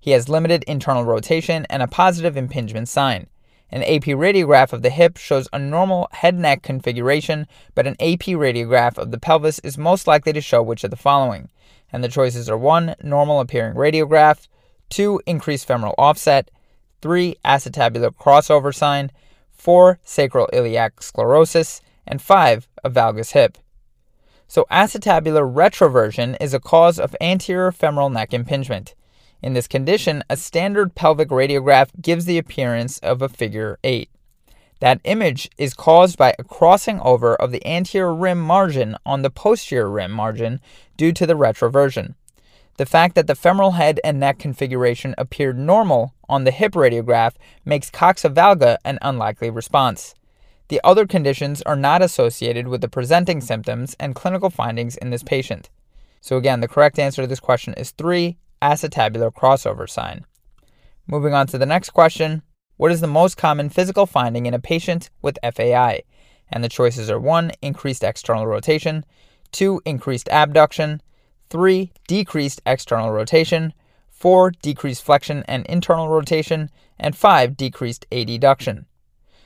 He 0.00 0.12
has 0.12 0.30
limited 0.30 0.64
internal 0.64 1.04
rotation 1.04 1.66
and 1.68 1.82
a 1.82 1.86
positive 1.86 2.36
impingement 2.36 2.88
sign. 2.88 3.26
An 3.70 3.82
AP 3.82 4.04
radiograph 4.16 4.72
of 4.72 4.82
the 4.82 4.90
hip 4.90 5.16
shows 5.16 5.48
a 5.52 5.58
normal 5.58 6.08
head 6.10 6.36
neck 6.36 6.62
configuration, 6.62 7.46
but 7.74 7.86
an 7.86 7.94
AP 8.00 8.34
radiograph 8.34 8.98
of 8.98 9.10
the 9.12 9.18
pelvis 9.18 9.60
is 9.60 9.78
most 9.78 10.06
likely 10.06 10.32
to 10.32 10.40
show 10.40 10.62
which 10.62 10.82
of 10.82 10.90
the 10.90 10.96
following. 10.96 11.50
And 11.92 12.02
the 12.02 12.08
choices 12.08 12.48
are 12.48 12.56
1. 12.56 12.96
Normal 13.04 13.40
appearing 13.40 13.74
radiograph, 13.74 14.48
2. 14.88 15.20
Increased 15.26 15.66
femoral 15.66 15.94
offset, 15.98 16.50
3. 17.02 17.36
Acetabular 17.44 18.10
crossover 18.16 18.74
sign, 18.74 19.12
4. 19.52 20.00
Sacral 20.02 20.48
iliac 20.52 21.02
sclerosis, 21.02 21.80
and 22.06 22.20
5. 22.20 22.68
A 22.82 22.90
valgus 22.90 23.32
hip. 23.32 23.58
So, 24.48 24.66
acetabular 24.68 25.48
retroversion 25.48 26.36
is 26.40 26.54
a 26.54 26.58
cause 26.58 26.98
of 26.98 27.14
anterior 27.20 27.70
femoral 27.70 28.10
neck 28.10 28.34
impingement. 28.34 28.94
In 29.42 29.54
this 29.54 29.66
condition, 29.66 30.22
a 30.28 30.36
standard 30.36 30.94
pelvic 30.94 31.28
radiograph 31.28 31.88
gives 32.00 32.26
the 32.26 32.38
appearance 32.38 32.98
of 32.98 33.22
a 33.22 33.28
figure 33.28 33.78
8. 33.82 34.10
That 34.80 35.00
image 35.04 35.50
is 35.58 35.74
caused 35.74 36.18
by 36.18 36.34
a 36.38 36.44
crossing 36.44 37.00
over 37.00 37.34
of 37.36 37.50
the 37.50 37.66
anterior 37.66 38.14
rim 38.14 38.40
margin 38.40 38.96
on 39.04 39.22
the 39.22 39.30
posterior 39.30 39.90
rim 39.90 40.10
margin 40.10 40.60
due 40.96 41.12
to 41.12 41.26
the 41.26 41.34
retroversion. 41.34 42.14
The 42.76 42.86
fact 42.86 43.14
that 43.14 43.26
the 43.26 43.34
femoral 43.34 43.72
head 43.72 44.00
and 44.02 44.18
neck 44.18 44.38
configuration 44.38 45.14
appeared 45.18 45.58
normal 45.58 46.14
on 46.28 46.44
the 46.44 46.50
hip 46.50 46.72
radiograph 46.72 47.34
makes 47.64 47.90
coxa 47.90 48.32
valga 48.32 48.78
an 48.84 48.98
unlikely 49.02 49.50
response. 49.50 50.14
The 50.68 50.80
other 50.82 51.06
conditions 51.06 51.60
are 51.62 51.76
not 51.76 52.00
associated 52.00 52.68
with 52.68 52.80
the 52.80 52.88
presenting 52.88 53.40
symptoms 53.40 53.96
and 54.00 54.14
clinical 54.14 54.48
findings 54.48 54.96
in 54.96 55.10
this 55.10 55.22
patient. 55.22 55.68
So, 56.22 56.36
again, 56.36 56.60
the 56.60 56.68
correct 56.68 56.98
answer 56.98 57.22
to 57.22 57.28
this 57.28 57.40
question 57.40 57.74
is 57.74 57.90
3 57.90 58.38
acetabular 58.62 59.32
crossover 59.32 59.88
sign. 59.88 60.24
Moving 61.06 61.34
on 61.34 61.46
to 61.48 61.58
the 61.58 61.66
next 61.66 61.90
question 61.90 62.42
What 62.76 62.92
is 62.92 63.00
the 63.00 63.06
most 63.06 63.36
common 63.36 63.68
physical 63.68 64.06
finding 64.06 64.46
in 64.46 64.54
a 64.54 64.58
patient 64.58 65.10
with 65.22 65.38
FAI? 65.42 66.02
And 66.48 66.64
the 66.64 66.68
choices 66.68 67.10
are 67.10 67.20
1. 67.20 67.52
Increased 67.62 68.04
external 68.04 68.46
rotation, 68.46 69.04
2. 69.52 69.82
Increased 69.84 70.28
abduction, 70.30 71.02
3. 71.48 71.92
Decreased 72.06 72.60
external 72.66 73.10
rotation, 73.10 73.72
4. 74.10 74.52
Decreased 74.62 75.02
flexion 75.02 75.44
and 75.48 75.66
internal 75.66 76.08
rotation, 76.08 76.70
and 76.98 77.16
5. 77.16 77.56
Decreased 77.56 78.06
adduction. 78.10 78.86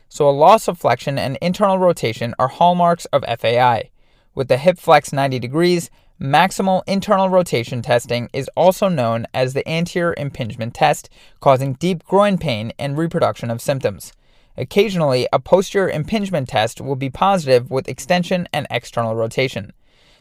So, 0.09 0.29
a 0.29 0.31
loss 0.31 0.69
of 0.69 0.79
flexion 0.79 1.19
and 1.19 1.39
internal 1.43 1.79
rotation 1.79 2.35
are 2.39 2.49
hallmarks 2.49 3.05
of 3.07 3.25
FAI. 3.25 3.91
With 4.35 4.49
the 4.49 4.59
hip 4.59 4.79
flex 4.79 5.13
90 5.13 5.39
degrees, 5.39 5.91
maximal 6.21 6.83
internal 6.87 7.29
rotation 7.29 7.83
testing 7.83 8.29
is 8.33 8.51
also 8.57 8.89
known 8.89 9.27
as 9.35 9.53
the 9.53 9.69
anterior 9.69 10.15
impingement 10.17 10.75
test, 10.75 11.09
causing 11.41 11.75
deep 11.75 12.05
groin 12.05 12.39
pain 12.39 12.73
and 12.79 12.97
reproduction 12.97 13.51
of 13.51 13.61
symptoms. 13.61 14.13
Occasionally, 14.57 15.27
a 15.33 15.41
posterior 15.41 15.91
impingement 15.91 16.49
test 16.49 16.81
will 16.81 16.97
be 16.97 17.11
positive 17.11 17.71
with 17.71 17.89
extension 17.89 18.49
and 18.53 18.67
external 18.71 19.17
rotation. 19.17 19.73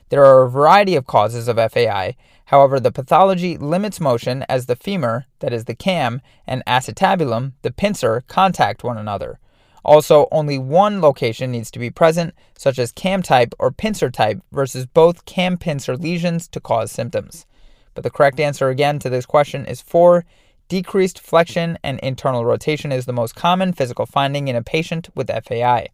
There 0.09 0.25
are 0.25 0.43
a 0.43 0.49
variety 0.49 0.95
of 0.95 1.07
causes 1.07 1.47
of 1.47 1.57
FAI. 1.71 2.15
However, 2.45 2.79
the 2.79 2.91
pathology 2.91 3.57
limits 3.57 3.99
motion 3.99 4.43
as 4.49 4.65
the 4.65 4.75
femur, 4.75 5.25
that 5.39 5.53
is 5.53 5.65
the 5.65 5.75
cam, 5.75 6.21
and 6.45 6.63
acetabulum, 6.65 7.53
the 7.61 7.71
pincer, 7.71 8.23
contact 8.27 8.83
one 8.83 8.97
another. 8.97 9.39
Also, 9.85 10.27
only 10.31 10.57
one 10.57 11.01
location 11.01 11.51
needs 11.51 11.69
to 11.71 11.79
be 11.79 11.89
present, 11.89 12.33
such 12.57 12.79
as 12.79 12.91
cam 12.91 13.21
type 13.21 13.53
or 13.59 13.71
pincer 13.71 14.09
type, 14.09 14.39
versus 14.51 14.85
both 14.85 15.25
cam 15.25 15.57
pincer 15.57 15.97
lesions 15.97 16.47
to 16.47 16.59
cause 16.59 16.91
symptoms. 16.91 17.45
But 17.93 18.03
the 18.03 18.09
correct 18.09 18.39
answer 18.39 18.69
again 18.69 18.99
to 18.99 19.09
this 19.09 19.25
question 19.25 19.65
is 19.65 19.81
4. 19.81 20.25
Decreased 20.69 21.19
flexion 21.19 21.77
and 21.83 21.99
internal 21.99 22.45
rotation 22.45 22.91
is 22.91 23.05
the 23.05 23.13
most 23.13 23.35
common 23.35 23.73
physical 23.73 24.05
finding 24.05 24.47
in 24.47 24.55
a 24.55 24.63
patient 24.63 25.09
with 25.13 25.29
FAI. 25.29 25.87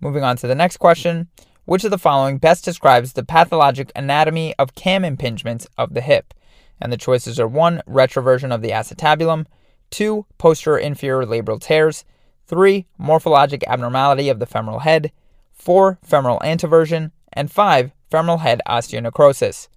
Moving 0.00 0.22
on 0.22 0.36
to 0.38 0.46
the 0.46 0.54
next 0.54 0.76
question 0.76 1.28
Which 1.64 1.84
of 1.84 1.90
the 1.90 1.98
following 1.98 2.38
best 2.38 2.64
describes 2.64 3.12
the 3.12 3.24
pathologic 3.24 3.90
anatomy 3.96 4.54
of 4.58 4.74
cam 4.74 5.04
impingement 5.04 5.66
of 5.76 5.94
the 5.94 6.00
hip? 6.00 6.32
And 6.80 6.92
the 6.92 6.96
choices 6.96 7.40
are 7.40 7.48
1. 7.48 7.82
Retroversion 7.88 8.54
of 8.54 8.62
the 8.62 8.70
acetabulum, 8.70 9.46
2. 9.90 10.26
Posterior 10.38 10.78
inferior 10.78 11.26
labral 11.26 11.60
tears, 11.60 12.04
3. 12.46 12.86
Morphologic 13.00 13.64
abnormality 13.66 14.28
of 14.28 14.38
the 14.38 14.46
femoral 14.46 14.80
head, 14.80 15.12
4. 15.52 15.98
Femoral 16.02 16.40
anteversion, 16.40 17.10
and 17.32 17.50
5. 17.50 17.92
Femoral 18.10 18.38
head 18.38 18.60
osteonecrosis. 18.68 19.68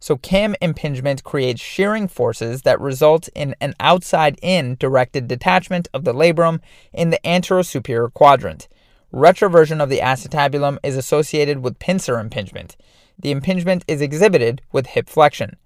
So, 0.00 0.16
cam 0.16 0.54
impingement 0.60 1.24
creates 1.24 1.60
shearing 1.60 2.06
forces 2.06 2.62
that 2.62 2.80
result 2.80 3.28
in 3.34 3.56
an 3.60 3.74
outside 3.80 4.38
in 4.40 4.76
directed 4.78 5.26
detachment 5.26 5.88
of 5.92 6.04
the 6.04 6.14
labrum 6.14 6.60
in 6.92 7.10
the 7.10 7.20
anterosuperior 7.24 8.12
quadrant. 8.12 8.68
Retroversion 9.12 9.82
of 9.82 9.88
the 9.88 9.98
acetabulum 9.98 10.78
is 10.84 10.96
associated 10.96 11.58
with 11.64 11.78
pincer 11.78 12.20
impingement. 12.20 12.76
The 13.18 13.32
impingement 13.32 13.84
is 13.88 14.00
exhibited 14.00 14.62
with 14.70 14.88
hip 14.88 15.08
flexion. 15.08 15.56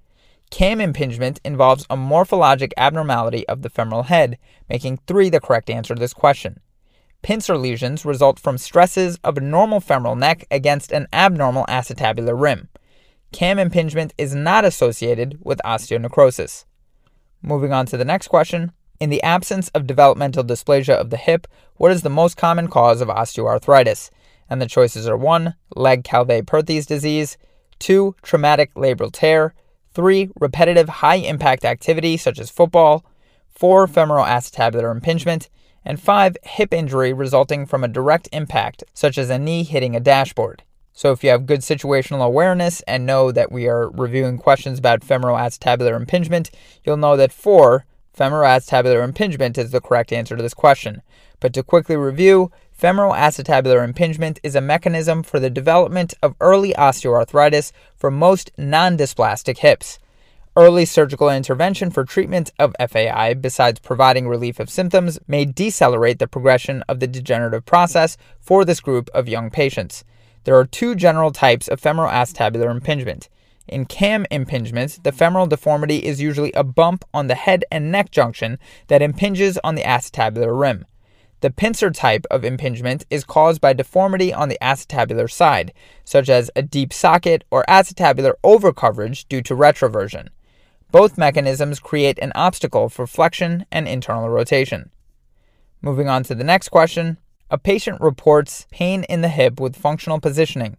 Cam 0.52 0.82
impingement 0.82 1.40
involves 1.46 1.86
a 1.88 1.96
morphologic 1.96 2.72
abnormality 2.76 3.48
of 3.48 3.62
the 3.62 3.70
femoral 3.70 4.02
head, 4.02 4.36
making 4.68 4.98
3 5.06 5.30
the 5.30 5.40
correct 5.40 5.70
answer 5.70 5.94
to 5.94 5.98
this 5.98 6.12
question. 6.12 6.60
Pincer 7.22 7.56
lesions 7.56 8.04
result 8.04 8.38
from 8.38 8.58
stresses 8.58 9.18
of 9.24 9.38
a 9.38 9.40
normal 9.40 9.80
femoral 9.80 10.14
neck 10.14 10.44
against 10.50 10.92
an 10.92 11.08
abnormal 11.10 11.64
acetabular 11.70 12.38
rim. 12.38 12.68
Cam 13.32 13.58
impingement 13.58 14.12
is 14.18 14.34
not 14.34 14.66
associated 14.66 15.38
with 15.40 15.58
osteonecrosis. 15.64 16.66
Moving 17.40 17.72
on 17.72 17.86
to 17.86 17.96
the 17.96 18.04
next 18.04 18.28
question. 18.28 18.72
In 19.00 19.08
the 19.08 19.22
absence 19.22 19.70
of 19.70 19.86
developmental 19.86 20.44
dysplasia 20.44 20.94
of 20.94 21.08
the 21.08 21.16
hip, 21.16 21.46
what 21.76 21.92
is 21.92 22.02
the 22.02 22.10
most 22.10 22.36
common 22.36 22.68
cause 22.68 23.00
of 23.00 23.08
osteoarthritis? 23.08 24.10
And 24.50 24.60
the 24.60 24.66
choices 24.66 25.08
are 25.08 25.16
1. 25.16 25.54
Legg-Calvé-Perthes 25.76 26.84
disease, 26.84 27.38
2. 27.78 28.16
Traumatic 28.22 28.74
labral 28.74 29.10
tear, 29.10 29.54
3. 29.94 30.30
Repetitive 30.40 30.88
high 30.88 31.16
impact 31.16 31.64
activity 31.64 32.16
such 32.16 32.38
as 32.38 32.50
football. 32.50 33.04
4. 33.50 33.86
Femoral 33.86 34.24
acetabular 34.24 34.90
impingement. 34.90 35.48
And 35.84 36.00
5. 36.00 36.36
Hip 36.42 36.72
injury 36.72 37.12
resulting 37.12 37.66
from 37.66 37.82
a 37.82 37.88
direct 37.88 38.28
impact, 38.32 38.84
such 38.94 39.18
as 39.18 39.30
a 39.30 39.38
knee 39.38 39.64
hitting 39.64 39.96
a 39.96 40.00
dashboard. 40.00 40.62
So, 40.94 41.10
if 41.10 41.24
you 41.24 41.30
have 41.30 41.46
good 41.46 41.60
situational 41.60 42.24
awareness 42.24 42.82
and 42.82 43.06
know 43.06 43.32
that 43.32 43.50
we 43.50 43.66
are 43.66 43.90
reviewing 43.90 44.36
questions 44.36 44.78
about 44.78 45.02
femoral 45.02 45.36
acetabular 45.36 45.96
impingement, 45.96 46.50
you'll 46.84 46.98
know 46.98 47.16
that 47.16 47.32
4. 47.32 47.86
Femoral 48.12 48.46
acetabular 48.46 49.02
impingement 49.02 49.56
is 49.56 49.70
the 49.70 49.80
correct 49.80 50.12
answer 50.12 50.36
to 50.36 50.42
this 50.42 50.52
question. 50.52 51.00
But 51.40 51.54
to 51.54 51.62
quickly 51.62 51.96
review, 51.96 52.52
Femoral 52.82 53.12
acetabular 53.12 53.84
impingement 53.84 54.40
is 54.42 54.56
a 54.56 54.60
mechanism 54.60 55.22
for 55.22 55.38
the 55.38 55.48
development 55.48 56.14
of 56.20 56.34
early 56.40 56.72
osteoarthritis 56.72 57.70
for 57.94 58.10
most 58.10 58.50
non 58.58 58.98
dysplastic 58.98 59.58
hips. 59.58 60.00
Early 60.56 60.84
surgical 60.84 61.30
intervention 61.30 61.92
for 61.92 62.04
treatment 62.04 62.50
of 62.58 62.74
FAI, 62.84 63.34
besides 63.34 63.78
providing 63.78 64.26
relief 64.26 64.58
of 64.58 64.68
symptoms, 64.68 65.20
may 65.28 65.44
decelerate 65.44 66.18
the 66.18 66.26
progression 66.26 66.82
of 66.88 66.98
the 66.98 67.06
degenerative 67.06 67.64
process 67.64 68.16
for 68.40 68.64
this 68.64 68.80
group 68.80 69.08
of 69.14 69.28
young 69.28 69.48
patients. 69.48 70.02
There 70.42 70.56
are 70.56 70.66
two 70.66 70.96
general 70.96 71.30
types 71.30 71.68
of 71.68 71.78
femoral 71.78 72.10
acetabular 72.10 72.68
impingement. 72.68 73.28
In 73.68 73.84
cam 73.84 74.26
impingement, 74.32 75.04
the 75.04 75.12
femoral 75.12 75.46
deformity 75.46 75.98
is 75.98 76.20
usually 76.20 76.50
a 76.54 76.64
bump 76.64 77.04
on 77.14 77.28
the 77.28 77.36
head 77.36 77.64
and 77.70 77.92
neck 77.92 78.10
junction 78.10 78.58
that 78.88 79.02
impinges 79.02 79.56
on 79.62 79.76
the 79.76 79.84
acetabular 79.84 80.60
rim. 80.60 80.84
The 81.42 81.50
pincer 81.50 81.90
type 81.90 82.24
of 82.30 82.44
impingement 82.44 83.04
is 83.10 83.24
caused 83.24 83.60
by 83.60 83.72
deformity 83.72 84.32
on 84.32 84.48
the 84.48 84.58
acetabular 84.62 85.28
side, 85.28 85.72
such 86.04 86.28
as 86.28 86.52
a 86.54 86.62
deep 86.62 86.92
socket 86.92 87.42
or 87.50 87.64
acetabular 87.68 88.34
overcoverage 88.44 89.26
due 89.28 89.42
to 89.42 89.56
retroversion. 89.56 90.28
Both 90.92 91.18
mechanisms 91.18 91.80
create 91.80 92.16
an 92.20 92.30
obstacle 92.36 92.88
for 92.88 93.08
flexion 93.08 93.66
and 93.72 93.88
internal 93.88 94.28
rotation. 94.28 94.92
Moving 95.80 96.08
on 96.08 96.22
to 96.24 96.36
the 96.36 96.44
next 96.44 96.68
question. 96.68 97.18
A 97.50 97.58
patient 97.58 98.00
reports 98.00 98.68
pain 98.70 99.02
in 99.08 99.22
the 99.22 99.28
hip 99.28 99.58
with 99.58 99.74
functional 99.74 100.20
positioning. 100.20 100.76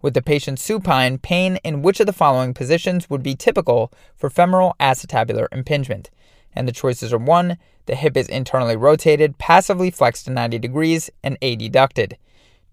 With 0.00 0.14
the 0.14 0.22
patient 0.22 0.60
supine, 0.60 1.18
pain 1.18 1.56
in 1.64 1.82
which 1.82 1.98
of 1.98 2.06
the 2.06 2.12
following 2.12 2.54
positions 2.54 3.10
would 3.10 3.24
be 3.24 3.34
typical 3.34 3.92
for 4.14 4.30
femoral 4.30 4.76
acetabular 4.78 5.48
impingement? 5.50 6.10
And 6.54 6.68
the 6.68 6.72
choices 6.72 7.12
are 7.12 7.18
1. 7.18 7.58
The 7.86 7.94
hip 7.94 8.16
is 8.16 8.28
internally 8.28 8.76
rotated, 8.76 9.38
passively 9.38 9.90
flexed 9.90 10.24
to 10.26 10.30
90 10.30 10.58
degrees, 10.58 11.10
and 11.22 11.38
adducted. 11.40 12.16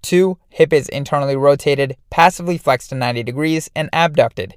2. 0.02 0.38
Hip 0.50 0.74
is 0.74 0.90
internally 0.90 1.36
rotated, 1.36 1.98
passively 2.10 2.58
flexed 2.58 2.90
to 2.90 2.96
90 2.96 3.24
degrees, 3.24 3.70
and 3.76 3.90
abducted. 3.94 4.56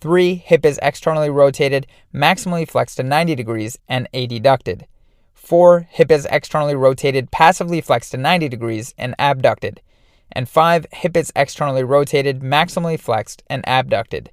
3. 0.00 0.34
Hip 0.36 0.64
is 0.64 0.78
externally 0.82 1.30
rotated, 1.30 1.86
maximally 2.14 2.68
flexed 2.68 2.96
to 2.96 3.02
90 3.02 3.34
degrees, 3.34 3.78
and 3.88 4.08
adducted. 4.14 4.86
4. 5.34 5.88
Hip 5.90 6.10
is 6.10 6.26
externally 6.30 6.74
rotated, 6.74 7.30
passively 7.30 7.80
flexed 7.80 8.12
to 8.12 8.16
90 8.16 8.48
degrees, 8.48 8.94
and 8.96 9.14
abducted. 9.18 9.80
And 10.32 10.48
5. 10.48 10.86
Hip 10.92 11.16
is 11.16 11.32
externally 11.36 11.84
rotated, 11.84 12.40
maximally 12.40 12.98
flexed, 12.98 13.42
and 13.48 13.62
abducted. 13.66 14.30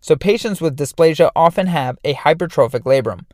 So 0.00 0.16
patients 0.16 0.60
with 0.60 0.76
dysplasia 0.76 1.30
often 1.34 1.66
have 1.66 1.98
a 2.04 2.14
hypertrophic 2.14 2.80
labrum. 2.80 3.24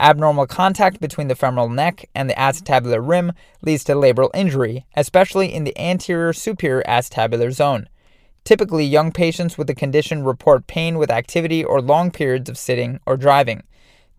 Abnormal 0.00 0.46
contact 0.46 1.00
between 1.00 1.28
the 1.28 1.34
femoral 1.34 1.68
neck 1.68 2.08
and 2.14 2.30
the 2.30 2.34
acetabular 2.34 3.06
rim 3.06 3.32
leads 3.62 3.82
to 3.84 3.94
labral 3.94 4.30
injury, 4.32 4.86
especially 4.96 5.52
in 5.52 5.64
the 5.64 5.76
anterior 5.78 6.32
superior 6.32 6.84
acetabular 6.86 7.52
zone. 7.52 7.88
Typically, 8.44 8.84
young 8.84 9.12
patients 9.12 9.58
with 9.58 9.66
the 9.66 9.74
condition 9.74 10.24
report 10.24 10.66
pain 10.66 10.98
with 10.98 11.10
activity 11.10 11.64
or 11.64 11.82
long 11.82 12.10
periods 12.10 12.48
of 12.48 12.56
sitting 12.56 13.00
or 13.06 13.16
driving. 13.16 13.62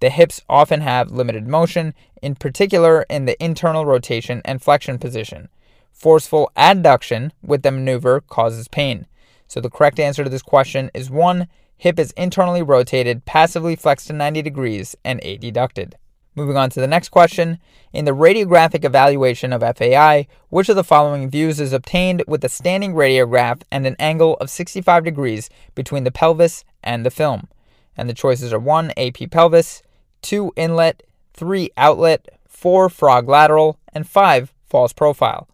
The 0.02 0.10
hips 0.10 0.42
often 0.48 0.82
have 0.82 1.12
limited 1.12 1.48
motion, 1.48 1.94
in 2.22 2.36
particular 2.36 3.06
in 3.10 3.26
the 3.26 3.42
internal 3.44 3.86
rotation 3.86 4.42
and 4.46 4.62
flexion 4.62 5.00
position. 5.00 5.50
Forceful 5.92 6.52
adduction 6.56 7.32
with 7.42 7.64
the 7.64 7.72
maneuver 7.72 8.22
causes 8.22 8.68
pain. 8.68 9.08
So 9.48 9.60
the 9.60 9.70
correct 9.70 10.00
answer 10.00 10.24
to 10.24 10.30
this 10.30 10.44
question 10.44 10.92
is 10.94 11.10
1. 11.10 11.48
Hip 11.80 11.98
is 11.98 12.12
internally 12.12 12.62
rotated, 12.62 13.24
passively 13.24 13.78
flexed 13.78 14.08
to 14.08 14.14
90 14.14 14.42
degrees, 14.42 14.98
and 15.06 15.22
adducted. 15.22 15.94
Moving 16.36 16.58
on 16.58 16.70
to 16.72 16.82
the 16.82 16.88
next 16.88 17.08
question. 17.08 17.58
In 17.94 18.04
the 18.04 18.12
radiographic 18.12 18.84
evaluation 18.84 19.54
of 19.54 19.62
FAI, 19.62 20.28
which 20.50 20.68
of 20.68 20.76
the 20.76 20.84
following 20.84 21.30
views 21.30 21.58
is 21.62 21.72
obtained 21.72 22.22
with 22.28 22.44
a 22.44 22.50
standing 22.50 22.94
radiograph 22.94 23.62
and 23.72 23.88
an 23.88 23.96
angle 23.98 24.36
of 24.42 24.50
65 24.50 25.06
degrees 25.06 25.50
between 25.74 26.04
the 26.04 26.12
pelvis 26.12 26.66
and 26.84 27.06
the 27.06 27.12
film? 27.12 27.48
And 27.96 28.10
the 28.10 28.14
choices 28.14 28.52
are 28.52 28.60
1. 28.60 28.92
AP 28.98 29.32
pelvis, 29.32 29.82
2. 30.22 30.52
Inlet, 30.58 31.04
3. 31.34 31.72
Outlet, 31.78 32.28
4. 32.50 32.90
Frog 32.90 33.30
lateral, 33.30 33.80
and 33.94 34.06
5. 34.06 34.54
False 34.66 34.92
profile. 34.92 35.48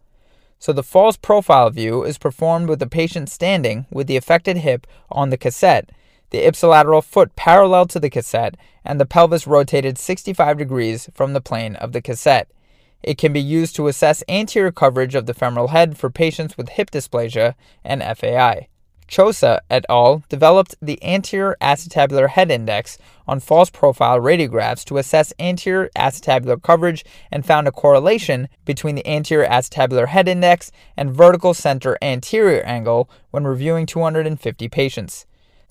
So 0.58 0.72
the 0.72 0.82
false 0.82 1.16
profile 1.16 1.70
view 1.70 2.02
is 2.02 2.18
performed 2.18 2.68
with 2.68 2.80
the 2.80 2.88
patient 2.88 3.28
standing 3.28 3.86
with 3.92 4.08
the 4.08 4.16
affected 4.16 4.56
hip 4.58 4.88
on 5.08 5.30
the 5.30 5.36
cassette, 5.36 5.90
the 6.36 6.44
ipsilateral 6.44 7.02
foot 7.02 7.34
parallel 7.34 7.86
to 7.86 7.98
the 7.98 8.10
cassette, 8.10 8.56
and 8.84 9.00
the 9.00 9.06
pelvis 9.06 9.46
rotated 9.46 9.96
65 9.96 10.58
degrees 10.58 11.08
from 11.14 11.32
the 11.32 11.40
plane 11.40 11.76
of 11.76 11.92
the 11.92 12.02
cassette. 12.02 12.50
It 13.02 13.16
can 13.16 13.32
be 13.32 13.40
used 13.40 13.74
to 13.76 13.88
assess 13.88 14.22
anterior 14.28 14.70
coverage 14.70 15.14
of 15.14 15.24
the 15.24 15.32
femoral 15.32 15.68
head 15.68 15.96
for 15.96 16.10
patients 16.10 16.58
with 16.58 16.68
hip 16.68 16.90
dysplasia 16.90 17.54
and 17.82 18.02
FAI. 18.02 18.68
Chosa 19.08 19.60
et 19.70 19.86
al. 19.88 20.24
developed 20.28 20.74
the 20.82 21.02
anterior 21.02 21.56
acetabular 21.62 22.28
head 22.28 22.50
index 22.50 22.98
on 23.26 23.40
false 23.40 23.70
profile 23.70 24.20
radiographs 24.20 24.84
to 24.84 24.98
assess 24.98 25.32
anterior 25.38 25.88
acetabular 25.96 26.60
coverage 26.60 27.02
and 27.32 27.46
found 27.46 27.66
a 27.66 27.72
correlation 27.72 28.48
between 28.66 28.94
the 28.94 29.06
anterior 29.06 29.48
acetabular 29.48 30.08
head 30.08 30.28
index 30.28 30.70
and 30.98 31.14
vertical 31.14 31.54
center 31.54 31.96
anterior 32.02 32.60
angle 32.64 33.08
when 33.30 33.44
reviewing 33.44 33.86
250 33.86 34.68
patients. 34.68 35.24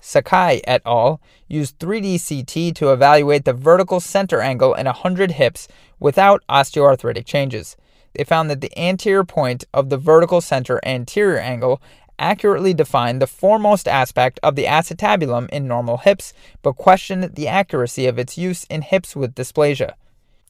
Sakai 0.06 0.60
et 0.68 0.82
al. 0.86 1.20
used 1.48 1.80
3D 1.80 2.16
CT 2.16 2.76
to 2.76 2.92
evaluate 2.92 3.44
the 3.44 3.52
vertical 3.52 3.98
center 3.98 4.40
angle 4.40 4.72
in 4.72 4.86
100 4.86 5.32
hips 5.32 5.66
without 5.98 6.44
osteoarthritic 6.48 7.26
changes. 7.26 7.76
They 8.14 8.22
found 8.22 8.48
that 8.48 8.60
the 8.60 8.78
anterior 8.78 9.24
point 9.24 9.64
of 9.74 9.88
the 9.88 9.96
vertical 9.96 10.40
center 10.40 10.78
anterior 10.86 11.40
angle 11.40 11.82
accurately 12.20 12.72
defined 12.72 13.20
the 13.20 13.26
foremost 13.26 13.88
aspect 13.88 14.38
of 14.44 14.54
the 14.54 14.66
acetabulum 14.66 15.50
in 15.50 15.66
normal 15.66 15.96
hips, 15.96 16.32
but 16.62 16.76
questioned 16.76 17.34
the 17.34 17.48
accuracy 17.48 18.06
of 18.06 18.16
its 18.16 18.38
use 18.38 18.62
in 18.70 18.82
hips 18.82 19.16
with 19.16 19.34
dysplasia. 19.34 19.94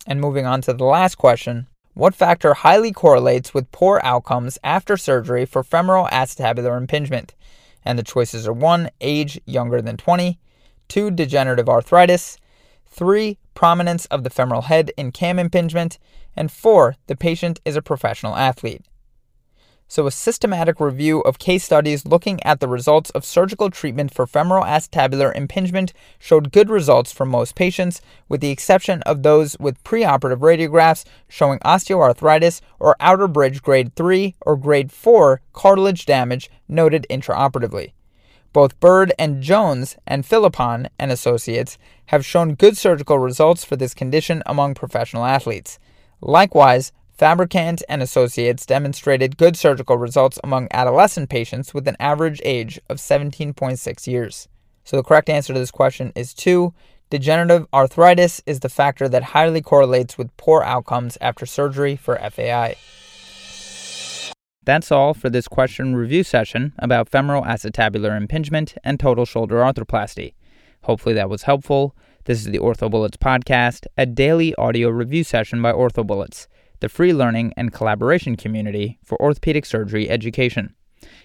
And 0.06 0.20
moving 0.20 0.44
on 0.44 0.60
to 0.62 0.74
the 0.74 0.84
last 0.84 1.14
question 1.14 1.66
What 1.94 2.14
factor 2.14 2.52
highly 2.52 2.92
correlates 2.92 3.54
with 3.54 3.72
poor 3.72 4.02
outcomes 4.04 4.58
after 4.62 4.98
surgery 4.98 5.46
for 5.46 5.62
femoral 5.62 6.08
acetabular 6.08 6.76
impingement? 6.76 7.34
And 7.86 7.98
the 7.98 8.02
choices 8.02 8.46
are 8.46 8.52
1. 8.52 8.90
Age 9.00 9.40
younger 9.46 9.80
than 9.80 9.96
20, 9.96 10.38
2. 10.88 11.10
Degenerative 11.12 11.68
arthritis, 11.68 12.36
3. 12.88 13.38
Prominence 13.54 14.06
of 14.06 14.24
the 14.24 14.30
femoral 14.30 14.62
head 14.62 14.90
in 14.98 15.12
cam 15.12 15.38
impingement, 15.38 15.98
and 16.36 16.50
4. 16.50 16.96
The 17.06 17.16
patient 17.16 17.60
is 17.64 17.76
a 17.76 17.82
professional 17.82 18.36
athlete. 18.36 18.84
So, 19.88 20.08
a 20.08 20.10
systematic 20.10 20.80
review 20.80 21.20
of 21.20 21.38
case 21.38 21.62
studies 21.62 22.04
looking 22.04 22.42
at 22.42 22.58
the 22.58 22.66
results 22.66 23.10
of 23.10 23.24
surgical 23.24 23.70
treatment 23.70 24.12
for 24.12 24.26
femoral 24.26 24.64
acetabular 24.64 25.34
impingement 25.36 25.92
showed 26.18 26.50
good 26.50 26.68
results 26.68 27.12
for 27.12 27.24
most 27.24 27.54
patients, 27.54 28.00
with 28.28 28.40
the 28.40 28.50
exception 28.50 29.00
of 29.02 29.22
those 29.22 29.56
with 29.60 29.82
preoperative 29.84 30.40
radiographs 30.40 31.04
showing 31.28 31.60
osteoarthritis 31.60 32.60
or 32.80 32.96
Outerbridge 33.00 33.62
grade 33.62 33.94
3 33.94 34.34
or 34.40 34.56
grade 34.56 34.90
4 34.90 35.40
cartilage 35.52 36.04
damage 36.04 36.50
noted 36.66 37.06
intraoperatively. 37.08 37.92
Both 38.52 38.80
Byrd 38.80 39.12
and 39.20 39.40
Jones 39.40 39.96
and 40.04 40.26
Philippon 40.26 40.88
and 40.98 41.12
Associates 41.12 41.78
have 42.06 42.26
shown 42.26 42.54
good 42.54 42.76
surgical 42.76 43.20
results 43.20 43.64
for 43.64 43.76
this 43.76 43.94
condition 43.94 44.42
among 44.46 44.74
professional 44.74 45.24
athletes. 45.24 45.78
Likewise, 46.20 46.90
Fabricant 47.16 47.82
and 47.88 48.02
Associates 48.02 48.66
demonstrated 48.66 49.38
good 49.38 49.56
surgical 49.56 49.96
results 49.96 50.38
among 50.44 50.68
adolescent 50.70 51.30
patients 51.30 51.72
with 51.72 51.88
an 51.88 51.96
average 51.98 52.42
age 52.44 52.78
of 52.90 52.98
17.6 52.98 54.06
years. 54.06 54.48
So 54.84 54.98
the 54.98 55.02
correct 55.02 55.30
answer 55.30 55.54
to 55.54 55.58
this 55.58 55.70
question 55.70 56.12
is 56.14 56.34
2. 56.34 56.74
Degenerative 57.08 57.66
arthritis 57.72 58.42
is 58.44 58.60
the 58.60 58.68
factor 58.68 59.08
that 59.08 59.22
highly 59.22 59.62
correlates 59.62 60.18
with 60.18 60.36
poor 60.36 60.62
outcomes 60.62 61.16
after 61.22 61.46
surgery 61.46 61.96
for 61.96 62.18
FAI. 62.18 62.76
That's 64.64 64.92
all 64.92 65.14
for 65.14 65.30
this 65.30 65.48
question 65.48 65.96
review 65.96 66.22
session 66.22 66.74
about 66.78 67.08
femoral 67.08 67.44
acetabular 67.44 68.14
impingement 68.14 68.74
and 68.84 69.00
total 69.00 69.24
shoulder 69.24 69.56
arthroplasty. 69.56 70.34
Hopefully 70.82 71.14
that 71.14 71.30
was 71.30 71.44
helpful. 71.44 71.96
This 72.24 72.40
is 72.40 72.52
the 72.52 72.58
OrthoBullets 72.58 73.16
podcast, 73.16 73.86
a 73.96 74.04
daily 74.04 74.54
audio 74.56 74.90
review 74.90 75.24
session 75.24 75.62
by 75.62 75.72
OrthoBullets 75.72 76.46
the 76.80 76.88
free 76.88 77.12
learning 77.12 77.52
and 77.56 77.72
collaboration 77.72 78.36
community 78.36 78.98
for 79.04 79.20
orthopedic 79.20 79.64
surgery 79.66 80.08
education. 80.10 80.74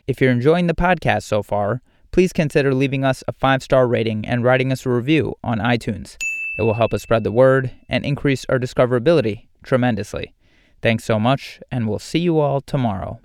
If 0.08 0.22
you're 0.22 0.32
enjoying 0.32 0.68
the 0.68 0.74
podcast 0.74 1.24
so 1.24 1.44
far, 1.44 1.82
please 2.12 2.34
consider 2.34 2.74
leaving 2.74 3.04
us 3.04 3.24
a 3.28 3.34
five 3.34 3.64
star 3.64 3.88
rating 3.88 4.26
and 4.26 4.44
writing 4.44 4.72
us 4.72 4.86
a 4.86 4.90
review 4.90 5.36
on 5.44 5.60
iTunes. 5.60 6.18
It 6.58 6.64
will 6.64 6.76
help 6.76 6.94
us 6.94 7.04
spread 7.04 7.24
the 7.24 7.32
word 7.32 7.72
and 7.90 8.06
increase 8.06 8.46
our 8.50 8.60
discoverability 8.60 9.48
tremendously. 9.64 10.34
Thanks 10.82 11.04
so 11.04 11.20
much, 11.20 11.60
and 11.72 11.88
we'll 11.88 12.00
see 12.00 12.20
you 12.20 12.40
all 12.40 12.62
tomorrow. 12.62 13.20